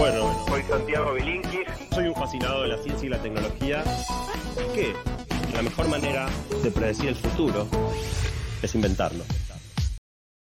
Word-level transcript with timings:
Bueno, 0.00 0.34
Soy 0.48 0.62
Santiago 0.62 1.12
Bilinkis. 1.12 1.68
soy 1.92 2.08
un 2.08 2.14
fascinado 2.14 2.62
de 2.62 2.68
la 2.68 2.78
ciencia 2.78 3.06
y 3.06 3.10
la 3.10 3.20
tecnología. 3.20 3.84
Que 4.74 4.94
la 5.52 5.60
mejor 5.60 5.88
manera 5.90 6.26
de 6.62 6.70
predecir 6.70 7.10
el 7.10 7.16
futuro 7.16 7.68
es 8.62 8.74
inventarlo. 8.74 9.22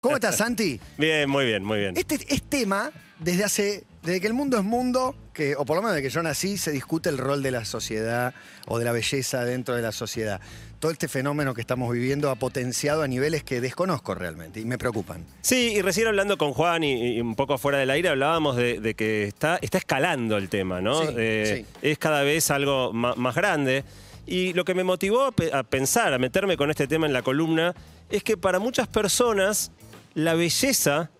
¿Cómo 0.01 0.15
estás, 0.15 0.39
Santi? 0.39 0.81
Bien, 0.97 1.29
muy 1.29 1.45
bien, 1.45 1.65
muy 1.65 1.81
bien. 1.81 1.99
Este 1.99 2.15
es 2.15 2.43
tema 2.45 2.93
desde 3.19 3.45
hace, 3.45 3.85
desde 4.03 4.23
que 4.23 4.27
el 4.27 4.33
mundo 4.33 4.57
es 4.57 4.65
mundo, 4.65 5.15
que, 5.33 5.57
o 5.57 5.65
por 5.65 5.77
lo 5.77 5.83
menos 5.83 5.95
desde 5.97 6.09
que 6.09 6.13
yo 6.15 6.23
nací, 6.23 6.57
se 6.59 6.71
discute 6.71 7.09
el 7.09 7.19
rol 7.19 7.43
de 7.43 7.51
la 7.51 7.65
sociedad 7.65 8.35
o 8.67 8.79
de 8.79 8.85
la 8.85 8.93
belleza 8.93 9.45
dentro 9.45 9.75
de 9.75 9.83
la 9.83 9.93
sociedad. 9.93 10.41
Todo 10.79 10.91
este 10.91 11.09
fenómeno 11.09 11.55
que 11.55 11.61
estamos 11.61 11.93
viviendo 11.93 12.31
ha 12.31 12.35
potenciado 12.35 13.03
a 13.03 13.09
niveles 13.09 13.45
que 13.45 13.61
desconozco 13.61 14.15
realmente 14.15 14.61
y 14.61 14.65
me 14.65 14.79
preocupan. 14.79 15.25
Sí, 15.41 15.75
y 15.77 15.83
recién 15.83 16.09
hablando 16.09 16.37
con 16.39 16.53
Juan 16.53 16.83
y, 16.85 17.17
y 17.17 17.21
un 17.21 17.35
poco 17.37 17.57
fuera 17.59 17.79
del 17.79 17.91
aire 17.91 18.09
hablábamos 18.09 18.57
de, 18.57 18.81
de 18.81 18.95
que 18.95 19.25
está, 19.25 19.59
está 19.63 19.79
escalando 19.79 20.37
el 20.37 20.49
tema, 20.49 20.81
¿no? 20.81 21.01
Sí, 21.03 21.15
Eh, 21.17 21.65
sí. 21.67 21.79
Es 21.89 21.99
cada 21.99 22.23
vez 22.23 22.51
algo 22.51 22.93
más 22.93 23.35
grande. 23.35 23.85
Y 24.27 24.53
lo 24.53 24.65
que 24.65 24.75
me 24.75 24.85
motivó 24.85 25.33
a 25.53 25.63
pensar, 25.65 26.13
a 26.15 26.19
meterme 26.19 26.57
con 26.57 26.71
este 26.71 26.87
tema 26.87 27.07
en 27.07 27.13
la 27.13 27.23
columna, 27.23 27.75
es 28.11 28.23
que 28.23 28.37
para 28.37 28.59
muchas 28.59 28.87
personas 28.89 29.73
la 30.15 30.35
belleza 30.35 31.11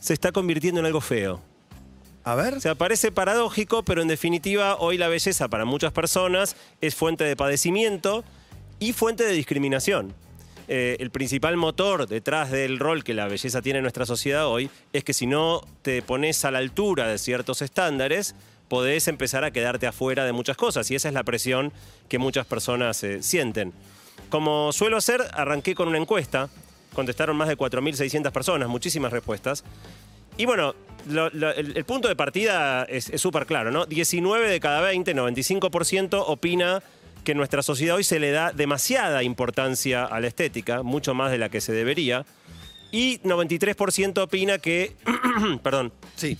se 0.00 0.12
está 0.12 0.32
convirtiendo 0.32 0.80
en 0.80 0.86
algo 0.86 1.00
feo. 1.00 1.40
A 2.28 2.74
parece 2.74 3.10
paradójico, 3.10 3.84
pero 3.84 4.02
en 4.02 4.08
definitiva 4.08 4.76
hoy 4.76 4.98
la 4.98 5.08
belleza 5.08 5.48
para 5.48 5.64
muchas 5.64 5.94
personas 5.94 6.56
es 6.82 6.94
fuente 6.94 7.24
de 7.24 7.36
padecimiento 7.36 8.22
y 8.78 8.92
fuente 8.92 9.24
de 9.24 9.32
discriminación. 9.32 10.12
Eh, 10.68 10.98
el 11.00 11.10
principal 11.10 11.56
motor 11.56 12.06
detrás 12.06 12.50
del 12.50 12.78
rol 12.78 13.02
que 13.02 13.14
la 13.14 13.28
belleza 13.28 13.62
tiene 13.62 13.78
en 13.78 13.84
nuestra 13.84 14.04
sociedad 14.04 14.46
hoy 14.46 14.68
es 14.92 15.04
que 15.04 15.14
si 15.14 15.26
no 15.26 15.62
te 15.80 16.02
pones 16.02 16.44
a 16.44 16.50
la 16.50 16.58
altura 16.58 17.08
de 17.08 17.16
ciertos 17.16 17.62
estándares, 17.62 18.34
podés 18.68 19.08
empezar 19.08 19.44
a 19.44 19.50
quedarte 19.50 19.86
afuera 19.86 20.26
de 20.26 20.32
muchas 20.32 20.58
cosas 20.58 20.90
y 20.90 20.96
esa 20.96 21.08
es 21.08 21.14
la 21.14 21.24
presión 21.24 21.72
que 22.10 22.18
muchas 22.18 22.44
personas 22.44 23.02
eh, 23.04 23.22
sienten. 23.22 23.72
Como 24.28 24.70
suelo 24.72 24.98
hacer, 24.98 25.22
arranqué 25.32 25.74
con 25.74 25.88
una 25.88 25.96
encuesta, 25.96 26.50
contestaron 26.92 27.38
más 27.38 27.48
de 27.48 27.56
4.600 27.56 28.30
personas, 28.32 28.68
muchísimas 28.68 29.12
respuestas. 29.12 29.64
Y 30.38 30.46
bueno, 30.46 30.74
lo- 31.08 31.28
lo- 31.30 31.52
el, 31.52 31.76
el 31.76 31.84
punto 31.84 32.08
de 32.08 32.16
partida 32.16 32.84
es 32.84 33.10
súper 33.16 33.44
claro, 33.44 33.70
¿no? 33.70 33.84
19 33.84 34.48
de 34.48 34.60
cada 34.60 34.80
20, 34.80 35.14
95% 35.14 36.24
opina 36.26 36.82
que 37.24 37.32
en 37.32 37.38
nuestra 37.38 37.62
sociedad 37.62 37.96
hoy 37.96 38.04
se 38.04 38.18
le 38.20 38.30
da 38.30 38.52
demasiada 38.52 39.22
importancia 39.22 40.04
a 40.04 40.18
la 40.20 40.28
estética, 40.28 40.82
mucho 40.82 41.12
más 41.12 41.30
de 41.30 41.36
la 41.38 41.50
que 41.50 41.60
se 41.60 41.72
debería. 41.72 42.24
Y 42.90 43.18
93% 43.18 44.18
opina 44.22 44.56
que, 44.58 44.96
perdón, 45.62 45.92
sí. 46.16 46.38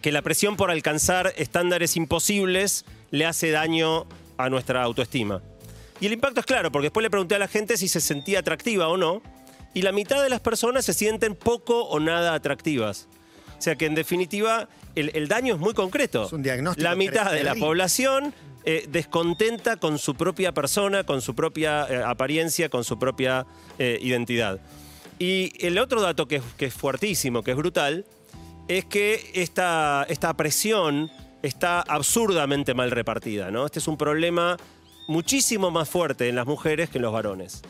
que 0.00 0.12
la 0.12 0.22
presión 0.22 0.56
por 0.56 0.70
alcanzar 0.70 1.34
estándares 1.36 1.96
imposibles 1.96 2.86
le 3.10 3.26
hace 3.26 3.50
daño 3.50 4.06
a 4.38 4.48
nuestra 4.48 4.82
autoestima. 4.82 5.42
Y 6.00 6.06
el 6.06 6.14
impacto 6.14 6.40
es 6.40 6.46
claro, 6.46 6.72
porque 6.72 6.86
después 6.86 7.02
le 7.02 7.10
pregunté 7.10 7.34
a 7.34 7.38
la 7.38 7.48
gente 7.48 7.76
si 7.76 7.86
se 7.88 8.00
sentía 8.00 8.38
atractiva 8.38 8.88
o 8.88 8.96
no, 8.96 9.20
y 9.74 9.82
la 9.82 9.92
mitad 9.92 10.22
de 10.22 10.30
las 10.30 10.40
personas 10.40 10.86
se 10.86 10.94
sienten 10.94 11.34
poco 11.34 11.82
o 11.84 12.00
nada 12.00 12.32
atractivas. 12.32 13.08
O 13.60 13.62
sea 13.62 13.76
que 13.76 13.84
en 13.84 13.94
definitiva 13.94 14.70
el, 14.94 15.10
el 15.12 15.28
daño 15.28 15.52
es 15.52 15.60
muy 15.60 15.74
concreto. 15.74 16.24
Es 16.24 16.32
un 16.32 16.42
diagnóstico 16.42 16.82
La 16.82 16.94
mitad 16.94 17.30
de 17.30 17.44
la 17.44 17.54
población 17.54 18.32
eh, 18.64 18.86
descontenta 18.88 19.76
con 19.76 19.98
su 19.98 20.14
propia 20.14 20.52
persona, 20.52 21.04
con 21.04 21.20
su 21.20 21.34
propia 21.34 21.86
eh, 21.86 22.02
apariencia, 22.02 22.70
con 22.70 22.84
su 22.84 22.98
propia 22.98 23.44
eh, 23.78 23.98
identidad. 24.00 24.60
Y 25.18 25.52
el 25.58 25.78
otro 25.78 26.00
dato 26.00 26.26
que 26.26 26.36
es, 26.36 26.42
que 26.56 26.64
es 26.64 26.72
fuertísimo, 26.72 27.42
que 27.42 27.50
es 27.50 27.56
brutal, 27.58 28.06
es 28.66 28.86
que 28.86 29.30
esta, 29.34 30.06
esta 30.08 30.32
presión 30.32 31.10
está 31.42 31.82
absurdamente 31.82 32.72
mal 32.72 32.90
repartida. 32.90 33.50
¿no? 33.50 33.66
Este 33.66 33.78
es 33.78 33.88
un 33.88 33.98
problema 33.98 34.56
muchísimo 35.06 35.70
más 35.70 35.86
fuerte 35.86 36.30
en 36.30 36.36
las 36.36 36.46
mujeres 36.46 36.88
que 36.88 36.96
en 36.96 37.02
los 37.02 37.12
varones. 37.12 37.60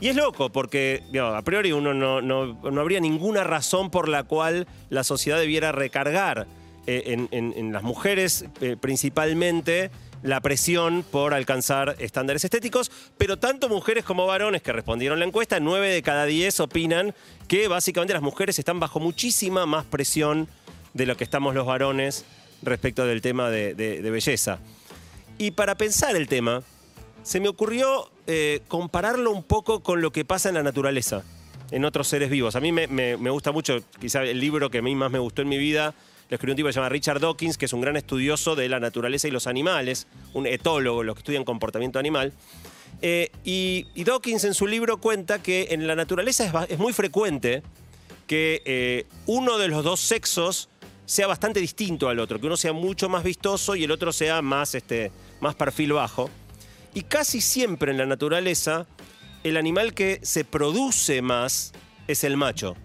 Y 0.00 0.08
es 0.08 0.16
loco, 0.16 0.50
porque 0.50 1.02
a 1.20 1.42
priori 1.42 1.72
uno 1.72 1.92
no, 1.92 2.20
no- 2.22 2.54
no 2.70 2.80
habría 2.80 3.00
ninguna 3.00 3.42
razón 3.42 3.90
por 3.90 4.08
la 4.08 4.22
cual 4.24 4.66
la 4.90 5.02
sociedad 5.02 5.38
debiera 5.38 5.72
recargar 5.72 6.46
eh, 6.86 7.26
en, 7.32 7.52
en- 7.56 7.72
las 7.72 7.82
mujeres 7.82 8.44
eh, 8.60 8.76
principalmente 8.80 9.90
la 10.22 10.40
presión 10.40 11.04
por 11.08 11.34
alcanzar 11.34 11.96
estándares 11.98 12.42
estéticos, 12.44 12.90
pero 13.18 13.36
tanto 13.38 13.68
mujeres 13.68 14.04
como 14.04 14.26
varones 14.26 14.62
que 14.62 14.72
respondieron 14.72 15.18
la 15.20 15.24
encuesta, 15.26 15.60
9 15.60 15.88
de 15.92 16.02
cada 16.02 16.24
10 16.26 16.60
opinan 16.60 17.14
que 17.46 17.68
básicamente 17.68 18.14
las 18.14 18.22
mujeres 18.22 18.58
están 18.58 18.80
bajo 18.80 19.00
muchísima 19.00 19.64
más 19.66 19.84
presión 19.84 20.48
de 20.94 21.06
lo 21.06 21.16
que 21.16 21.24
estamos 21.24 21.54
los 21.54 21.66
varones 21.66 22.24
respecto 22.62 23.04
del 23.04 23.20
tema 23.20 23.50
de- 23.50 23.74
de 23.74 24.10
belleza. 24.10 24.58
Y 25.38 25.52
para 25.52 25.76
pensar 25.76 26.16
el 26.16 26.26
tema, 26.26 26.62
se 27.22 27.38
me 27.38 27.48
ocurrió 27.48 28.10
eh, 28.30 28.60
compararlo 28.68 29.30
un 29.30 29.42
poco 29.42 29.82
con 29.82 30.02
lo 30.02 30.12
que 30.12 30.22
pasa 30.22 30.50
en 30.50 30.56
la 30.56 30.62
naturaleza, 30.62 31.24
en 31.70 31.86
otros 31.86 32.08
seres 32.08 32.28
vivos. 32.28 32.56
A 32.56 32.60
mí 32.60 32.72
me, 32.72 33.16
gusta 33.30 33.52
mucho, 33.52 33.82
quizá 33.98 34.22
el 34.22 34.38
libro 34.38 34.68
que 34.68 34.78
a 34.78 34.82
mí 34.82 34.94
más 34.94 35.10
me 35.10 35.18
gustó 35.18 35.40
en 35.40 35.48
mi 35.48 35.56
vida, 35.56 35.94
lo 36.28 36.34
escribió 36.34 36.52
un 36.52 36.56
tipo 36.56 36.66
que 36.66 36.74
se 36.74 36.78
llama 36.78 36.90
Richard 36.90 37.20
Dawkins, 37.20 37.56
que 37.56 37.64
es 37.64 37.72
un 37.72 37.80
gran 37.80 37.96
estudioso 37.96 38.54
de 38.54 38.68
la 38.68 38.80
naturaleza 38.80 39.28
y 39.28 39.30
los 39.30 39.46
animales, 39.46 40.08
un 40.34 40.46
etólogo, 40.46 41.02
los 41.02 41.14
que 41.14 41.20
estudian 41.20 41.44
comportamiento 41.44 41.98
animal. 41.98 42.34
Eh, 43.00 43.30
y, 43.44 43.86
Dawkins 44.04 44.44
en 44.44 44.52
su 44.52 44.66
libro 44.66 44.98
cuenta 44.98 45.42
que 45.42 45.68
en 45.70 45.86
la 45.86 45.96
naturaleza 45.96 46.66
es 46.68 46.78
muy 46.78 46.92
frecuente 46.92 47.62
que 48.26 48.60
eh, 48.66 49.06
uno 49.24 49.56
de 49.56 49.68
los 49.68 49.82
dos 49.82 50.00
sexos 50.00 50.68
sea 51.06 51.26
bastante 51.26 51.60
distinto 51.60 52.10
al 52.10 52.18
otro, 52.18 52.38
que 52.38 52.46
uno 52.46 52.58
sea 52.58 52.74
mucho 52.74 53.08
más 53.08 53.24
vistoso 53.24 53.74
y 53.74 53.84
el 53.84 53.90
otro 53.90 54.12
sea 54.12 54.42
más, 54.42 54.74
este, 54.74 55.12
más 55.40 55.54
perfil 55.54 55.94
bajo. 55.94 56.28
Y 56.94 57.02
casi 57.02 57.40
siempre 57.40 57.92
en 57.92 57.98
la 57.98 58.06
naturaleza, 58.06 58.86
el 59.44 59.56
animal 59.56 59.94
que 59.94 60.20
se 60.22 60.44
produce 60.44 61.22
más 61.22 61.72
es 62.06 62.24
el 62.24 62.36
macho. 62.36 62.76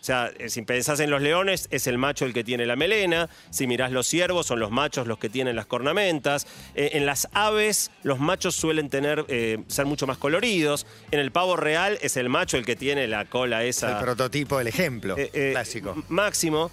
O 0.00 0.04
sea, 0.08 0.30
eh, 0.38 0.48
si 0.48 0.62
pensás 0.62 1.00
en 1.00 1.10
los 1.10 1.20
leones, 1.20 1.66
es 1.70 1.86
el 1.86 1.98
macho 1.98 2.24
el 2.24 2.32
que 2.32 2.42
tiene 2.44 2.64
la 2.66 2.76
melena. 2.76 3.28
Si 3.50 3.66
mirás 3.66 3.92
los 3.92 4.06
ciervos, 4.06 4.46
son 4.46 4.60
los 4.60 4.70
machos 4.70 5.06
los 5.06 5.18
que 5.18 5.28
tienen 5.28 5.56
las 5.56 5.66
cornamentas. 5.66 6.46
Eh, 6.74 6.90
en 6.94 7.04
las 7.04 7.28
aves, 7.32 7.90
los 8.04 8.18
machos 8.18 8.54
suelen 8.54 8.88
tener, 8.90 9.26
eh, 9.28 9.58
ser 9.66 9.86
mucho 9.86 10.06
más 10.06 10.16
coloridos. 10.16 10.86
En 11.10 11.18
el 11.20 11.30
pavo 11.32 11.56
real, 11.56 11.98
es 12.00 12.16
el 12.16 12.28
macho 12.28 12.56
el 12.56 12.64
que 12.64 12.76
tiene 12.76 13.06
la 13.08 13.26
cola 13.26 13.64
esa. 13.64 13.98
El 13.98 14.04
prototipo, 14.04 14.60
el 14.60 14.68
ejemplo 14.68 15.14
Eh, 15.18 15.50
clásico. 15.52 16.02
Máximo. 16.08 16.70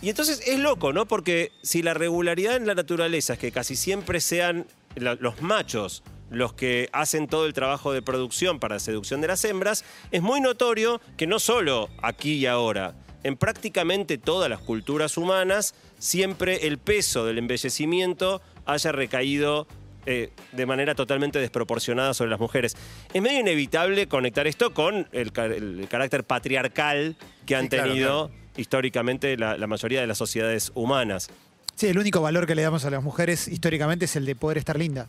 Y 0.00 0.08
entonces 0.08 0.40
es 0.46 0.58
loco, 0.58 0.92
¿no? 0.92 1.06
Porque 1.06 1.52
si 1.62 1.82
la 1.82 1.94
regularidad 1.94 2.56
en 2.56 2.66
la 2.66 2.74
naturaleza 2.74 3.34
es 3.34 3.38
que 3.38 3.52
casi 3.52 3.76
siempre 3.76 4.20
sean 4.20 4.66
la- 4.96 5.14
los 5.16 5.40
machos 5.42 6.02
los 6.30 6.54
que 6.54 6.88
hacen 6.92 7.28
todo 7.28 7.44
el 7.44 7.52
trabajo 7.52 7.92
de 7.92 8.00
producción 8.00 8.58
para 8.58 8.78
seducción 8.78 9.20
de 9.20 9.28
las 9.28 9.44
hembras, 9.44 9.84
es 10.10 10.22
muy 10.22 10.40
notorio 10.40 10.98
que 11.18 11.26
no 11.26 11.38
solo 11.38 11.90
aquí 12.00 12.36
y 12.36 12.46
ahora, 12.46 12.94
en 13.22 13.36
prácticamente 13.36 14.16
todas 14.16 14.48
las 14.48 14.60
culturas 14.60 15.18
humanas, 15.18 15.74
siempre 15.98 16.66
el 16.66 16.78
peso 16.78 17.26
del 17.26 17.36
embellecimiento 17.36 18.40
haya 18.64 18.92
recaído 18.92 19.66
eh, 20.06 20.32
de 20.52 20.66
manera 20.66 20.94
totalmente 20.96 21.38
desproporcionada 21.38 22.12
sobre 22.14 22.30
las 22.30 22.40
mujeres. 22.40 22.76
Es 23.12 23.22
medio 23.22 23.38
inevitable 23.40 24.08
conectar 24.08 24.46
esto 24.48 24.72
con 24.74 25.06
el, 25.12 25.32
ca- 25.32 25.44
el 25.44 25.86
carácter 25.88 26.24
patriarcal 26.24 27.14
que 27.46 27.54
han 27.56 27.64
Sí, 27.64 27.68
claro, 27.68 27.88
tenido 27.88 28.30
históricamente 28.56 29.36
la, 29.36 29.56
la 29.58 29.66
mayoría 29.66 30.00
de 30.00 30.06
las 30.06 30.18
sociedades 30.18 30.72
humanas. 30.74 31.28
Sí, 31.76 31.86
el 31.86 31.98
único 31.98 32.20
valor 32.20 32.46
que 32.46 32.54
le 32.54 32.62
damos 32.62 32.84
a 32.84 32.90
las 32.90 33.02
mujeres 33.02 33.48
históricamente 33.48 34.04
es 34.04 34.16
el 34.16 34.26
de 34.26 34.36
poder 34.36 34.58
estar 34.58 34.78
linda. 34.78 35.08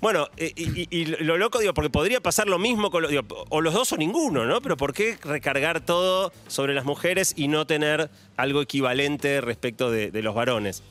Bueno, 0.00 0.28
eh, 0.36 0.52
y, 0.54 1.06
lo 1.06 1.36
loco, 1.36 1.58
digo, 1.58 1.74
porque 1.74 1.90
podría 1.90 2.20
pasar 2.20 2.46
lo 2.46 2.58
mismo 2.58 2.90
con 2.90 3.02
los, 3.02 3.10
digo, 3.10 3.24
o 3.48 3.60
los 3.60 3.74
dos 3.74 3.92
o 3.92 3.96
ninguno, 3.96 4.44
¿no? 4.44 4.60
Pero 4.60 4.76
¿por 4.76 4.92
qué 4.92 5.18
recargar 5.22 5.80
todo 5.80 6.32
sobre 6.46 6.72
las 6.72 6.84
mujeres 6.84 7.34
y 7.36 7.48
no 7.48 7.66
tener 7.66 8.08
algo 8.36 8.62
equivalente 8.62 9.40
respecto 9.40 9.90
de, 9.90 10.12
de 10.12 10.22
los 10.22 10.36
varones? 10.36 10.84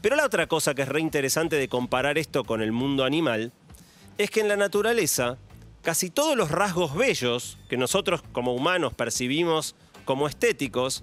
Pero 0.00 0.14
la 0.14 0.24
otra 0.24 0.46
cosa 0.46 0.74
que 0.74 0.82
es 0.82 0.88
re 0.88 1.00
interesante 1.00 1.56
de 1.56 1.68
comparar 1.68 2.18
esto 2.18 2.44
con 2.44 2.62
el 2.62 2.70
mundo 2.70 3.04
animal 3.04 3.52
es 4.16 4.30
que 4.30 4.40
en 4.40 4.48
la 4.48 4.56
naturaleza 4.56 5.38
casi 5.82 6.10
todos 6.10 6.36
los 6.36 6.50
rasgos 6.50 6.94
bellos 6.94 7.58
que 7.68 7.76
nosotros 7.76 8.22
como 8.32 8.54
humanos 8.54 8.94
percibimos 8.94 9.74
como 10.04 10.28
estéticos 10.28 11.02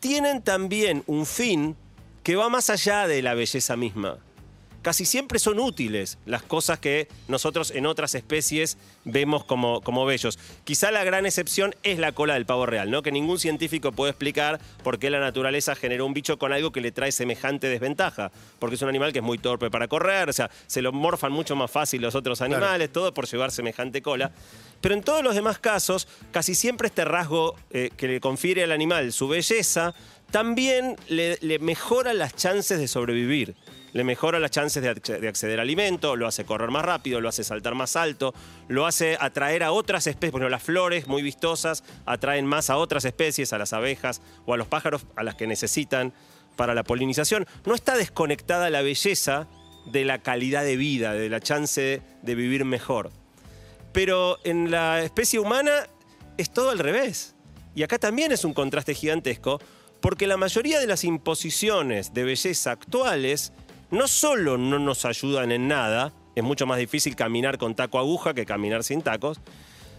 tienen 0.00 0.42
también 0.42 1.02
un 1.06 1.26
fin 1.26 1.76
que 2.26 2.34
va 2.34 2.48
más 2.48 2.70
allá 2.70 3.06
de 3.06 3.22
la 3.22 3.34
belleza 3.34 3.76
misma. 3.76 4.18
Casi 4.82 5.04
siempre 5.04 5.38
son 5.38 5.60
útiles 5.60 6.18
las 6.26 6.42
cosas 6.42 6.80
que 6.80 7.06
nosotros 7.28 7.70
en 7.70 7.86
otras 7.86 8.16
especies 8.16 8.78
vemos 9.04 9.44
como, 9.44 9.80
como 9.80 10.04
bellos. 10.04 10.36
Quizá 10.64 10.90
la 10.90 11.04
gran 11.04 11.24
excepción 11.24 11.76
es 11.84 12.00
la 12.00 12.10
cola 12.10 12.34
del 12.34 12.44
pavo 12.44 12.66
real, 12.66 12.90
¿no? 12.90 13.02
Que 13.02 13.12
ningún 13.12 13.38
científico 13.38 13.92
puede 13.92 14.10
explicar 14.10 14.60
por 14.82 14.98
qué 14.98 15.08
la 15.08 15.20
naturaleza 15.20 15.76
generó 15.76 16.04
un 16.04 16.14
bicho 16.14 16.36
con 16.36 16.52
algo 16.52 16.72
que 16.72 16.80
le 16.80 16.90
trae 16.90 17.12
semejante 17.12 17.68
desventaja. 17.68 18.32
Porque 18.58 18.74
es 18.74 18.82
un 18.82 18.88
animal 18.88 19.12
que 19.12 19.20
es 19.20 19.24
muy 19.24 19.38
torpe 19.38 19.70
para 19.70 19.86
correr, 19.86 20.28
o 20.28 20.32
sea, 20.32 20.50
se 20.66 20.82
lo 20.82 20.92
morfan 20.92 21.30
mucho 21.30 21.54
más 21.54 21.70
fácil 21.70 22.02
los 22.02 22.16
otros 22.16 22.40
animales, 22.40 22.92
todo 22.92 23.14
por 23.14 23.28
llevar 23.28 23.52
semejante 23.52 24.02
cola. 24.02 24.32
pero 24.80 24.94
en 24.96 25.02
todos 25.02 25.22
los 25.22 25.36
demás 25.36 25.60
casos, 25.60 26.08
casi 26.32 26.56
siempre 26.56 26.88
este 26.88 27.04
rasgo 27.04 27.54
eh, 27.70 27.90
que 27.96 28.08
le 28.08 28.20
confiere 28.20 28.64
al 28.64 28.72
animal 28.72 29.12
su 29.12 29.28
belleza, 29.28 29.94
también 30.30 30.96
le, 31.08 31.58
mejora 31.60 32.14
las 32.14 32.34
chances 32.34 32.78
de 32.78 32.88
sobrevivir. 32.88 33.54
Le 33.92 34.04
mejora 34.04 34.38
las 34.38 34.50
chances 34.50 34.82
de, 34.82 34.94
acce- 34.94 35.18
de 35.20 35.28
acceder 35.28 35.58
a 35.58 35.62
alimento, 35.62 36.16
lo 36.16 36.26
hace 36.26 36.44
correr 36.44 36.70
más 36.70 36.84
rápido, 36.84 37.20
lo 37.22 37.30
hace 37.30 37.44
saltar 37.44 37.74
más 37.74 37.96
alto, 37.96 38.34
lo 38.68 38.84
hace 38.84 39.16
atraer 39.18 39.62
a 39.62 39.72
otras 39.72 40.06
especies. 40.06 40.30
Ejemplo, 40.30 40.50
las 40.50 40.62
flores 40.62 41.06
muy 41.06 41.22
vistosas 41.22 41.82
atraen 42.04 42.44
más 42.44 42.68
a 42.68 42.76
otras 42.76 43.06
especies, 43.06 43.54
a 43.54 43.58
las 43.58 43.72
abejas 43.72 44.20
o 44.44 44.52
a 44.52 44.58
los 44.58 44.66
pájaros 44.66 45.06
a 45.16 45.22
las 45.22 45.34
que 45.36 45.46
necesitan 45.46 46.12
para 46.56 46.74
la 46.74 46.82
polinización. 46.82 47.46
No 47.64 47.74
está 47.74 47.96
desconectada 47.96 48.68
la 48.68 48.82
belleza 48.82 49.48
de 49.86 50.04
la 50.04 50.18
calidad 50.18 50.64
de 50.64 50.76
vida, 50.76 51.14
de 51.14 51.30
la 51.30 51.40
chance 51.40 52.02
de 52.20 52.34
vivir 52.34 52.66
mejor. 52.66 53.10
Pero 53.92 54.38
en 54.44 54.70
la 54.70 55.00
especie 55.02 55.38
humana 55.38 55.86
es 56.36 56.52
todo 56.52 56.68
al 56.68 56.80
revés. 56.80 57.34
Y 57.74 57.82
acá 57.82 57.98
también 57.98 58.30
es 58.32 58.44
un 58.44 58.52
contraste 58.52 58.94
gigantesco, 58.94 59.58
porque 60.06 60.28
la 60.28 60.36
mayoría 60.36 60.78
de 60.78 60.86
las 60.86 61.02
imposiciones 61.02 62.14
de 62.14 62.22
belleza 62.22 62.70
actuales 62.70 63.52
no 63.90 64.06
solo 64.06 64.56
no 64.56 64.78
nos 64.78 65.04
ayudan 65.04 65.50
en 65.50 65.66
nada, 65.66 66.12
es 66.36 66.44
mucho 66.44 66.64
más 66.64 66.78
difícil 66.78 67.16
caminar 67.16 67.58
con 67.58 67.74
taco 67.74 67.98
aguja 67.98 68.32
que 68.32 68.46
caminar 68.46 68.84
sin 68.84 69.02
tacos, 69.02 69.40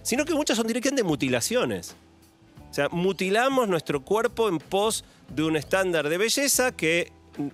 sino 0.04 0.24
que 0.24 0.34
muchas 0.34 0.56
son 0.56 0.66
directamente 0.66 1.04
mutilaciones. 1.04 1.98
O 2.72 2.74
sea, 2.74 2.88
mutilamos 2.88 3.68
nuestro 3.68 4.02
cuerpo 4.02 4.48
en 4.48 4.60
pos 4.60 5.04
de 5.28 5.44
un 5.44 5.58
estándar 5.58 6.08
de 6.08 6.18
belleza 6.18 6.72
que 6.72 7.12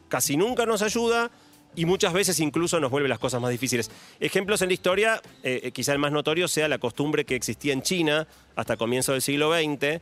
casi 0.07 0.37
nunca 0.37 0.67
nos 0.67 0.83
ayuda 0.83 1.31
y 1.75 1.85
muchas 1.85 2.13
veces 2.13 2.39
incluso 2.39 2.79
nos 2.79 2.91
vuelve 2.91 3.09
las 3.09 3.19
cosas 3.19 3.41
más 3.41 3.51
difíciles. 3.51 3.89
Ejemplos 4.19 4.61
en 4.61 4.69
la 4.69 4.73
historia, 4.73 5.21
eh, 5.43 5.61
eh, 5.63 5.71
quizá 5.71 5.93
el 5.93 5.99
más 5.99 6.11
notorio 6.11 6.47
sea 6.47 6.67
la 6.67 6.77
costumbre 6.77 7.25
que 7.25 7.35
existía 7.35 7.73
en 7.73 7.81
China 7.81 8.27
hasta 8.55 8.77
comienzo 8.77 9.13
del 9.13 9.21
siglo 9.21 9.51
XX, 9.53 9.99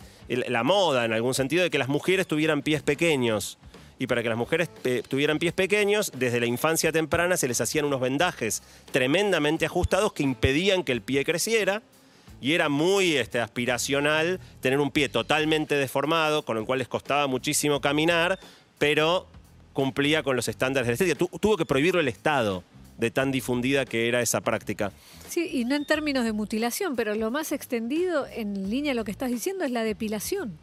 la 0.50 0.64
moda 0.64 1.06
en 1.06 1.14
algún 1.14 1.34
sentido 1.34 1.64
de 1.64 1.70
que 1.70 1.78
las 1.78 1.88
mujeres 1.88 2.28
tuvieran 2.28 2.62
pies 2.62 2.82
pequeños. 2.82 3.58
Y 4.00 4.08
para 4.08 4.24
que 4.24 4.30
las 4.30 4.38
mujeres 4.38 4.70
eh, 4.84 5.04
tuvieran 5.08 5.38
pies 5.38 5.54
pequeños, 5.54 6.12
desde 6.16 6.40
la 6.40 6.48
infancia 6.48 6.92
temprana 6.92 7.38
se 7.38 7.48
les 7.48 7.62
hacían 7.62 7.86
unos 7.86 8.02
vendajes 8.02 8.64
tremendamente 8.92 9.66
ajustados 9.68 10.14
que 10.14 10.24
impedían 10.24 10.84
que 10.84 10.92
el 10.92 11.02
pie 11.02 11.24
creciera 11.24 11.84
y 12.42 12.54
era 12.54 12.68
muy 12.68 13.18
este, 13.18 13.40
aspiracional 13.40 14.40
tener 14.60 14.80
un 14.80 14.90
pie 14.90 15.08
totalmente 15.08 15.76
deformado, 15.76 16.44
con 16.44 16.58
el 16.58 16.66
cual 16.66 16.80
les 16.80 16.88
costaba 16.88 17.28
muchísimo 17.28 17.80
caminar, 17.80 18.40
pero 18.80 19.28
cumplía 19.74 20.24
con 20.24 20.36
los 20.36 20.48
estándares 20.48 20.88
de 20.88 20.92
la 20.92 20.94
estética. 20.94 21.18
Tu- 21.18 21.40
tuvo 21.40 21.58
que 21.58 21.66
prohibirlo 21.66 22.02
el 22.02 22.08
Estado 22.08 22.64
de 22.98 23.10
tan 23.12 23.32
difundida 23.32 23.86
que 23.86 24.08
era 24.08 24.22
esa 24.22 24.42
práctica. 24.42 24.92
Sí, 25.28 25.50
y 25.52 25.66
no 25.66 25.76
en 25.76 25.86
términos 25.86 26.24
de 26.24 26.34
mutilación, 26.34 26.96
pero 26.96 27.16
lo 27.16 27.32
más 27.32 27.52
extendido 27.52 28.28
en 28.28 28.70
línea 28.70 28.92
a 28.92 28.96
lo 28.96 29.04
que 29.06 29.12
estás 29.12 29.30
diciendo 29.32 29.64
es 29.64 29.72
la 29.72 29.84
depilación. 29.84 30.58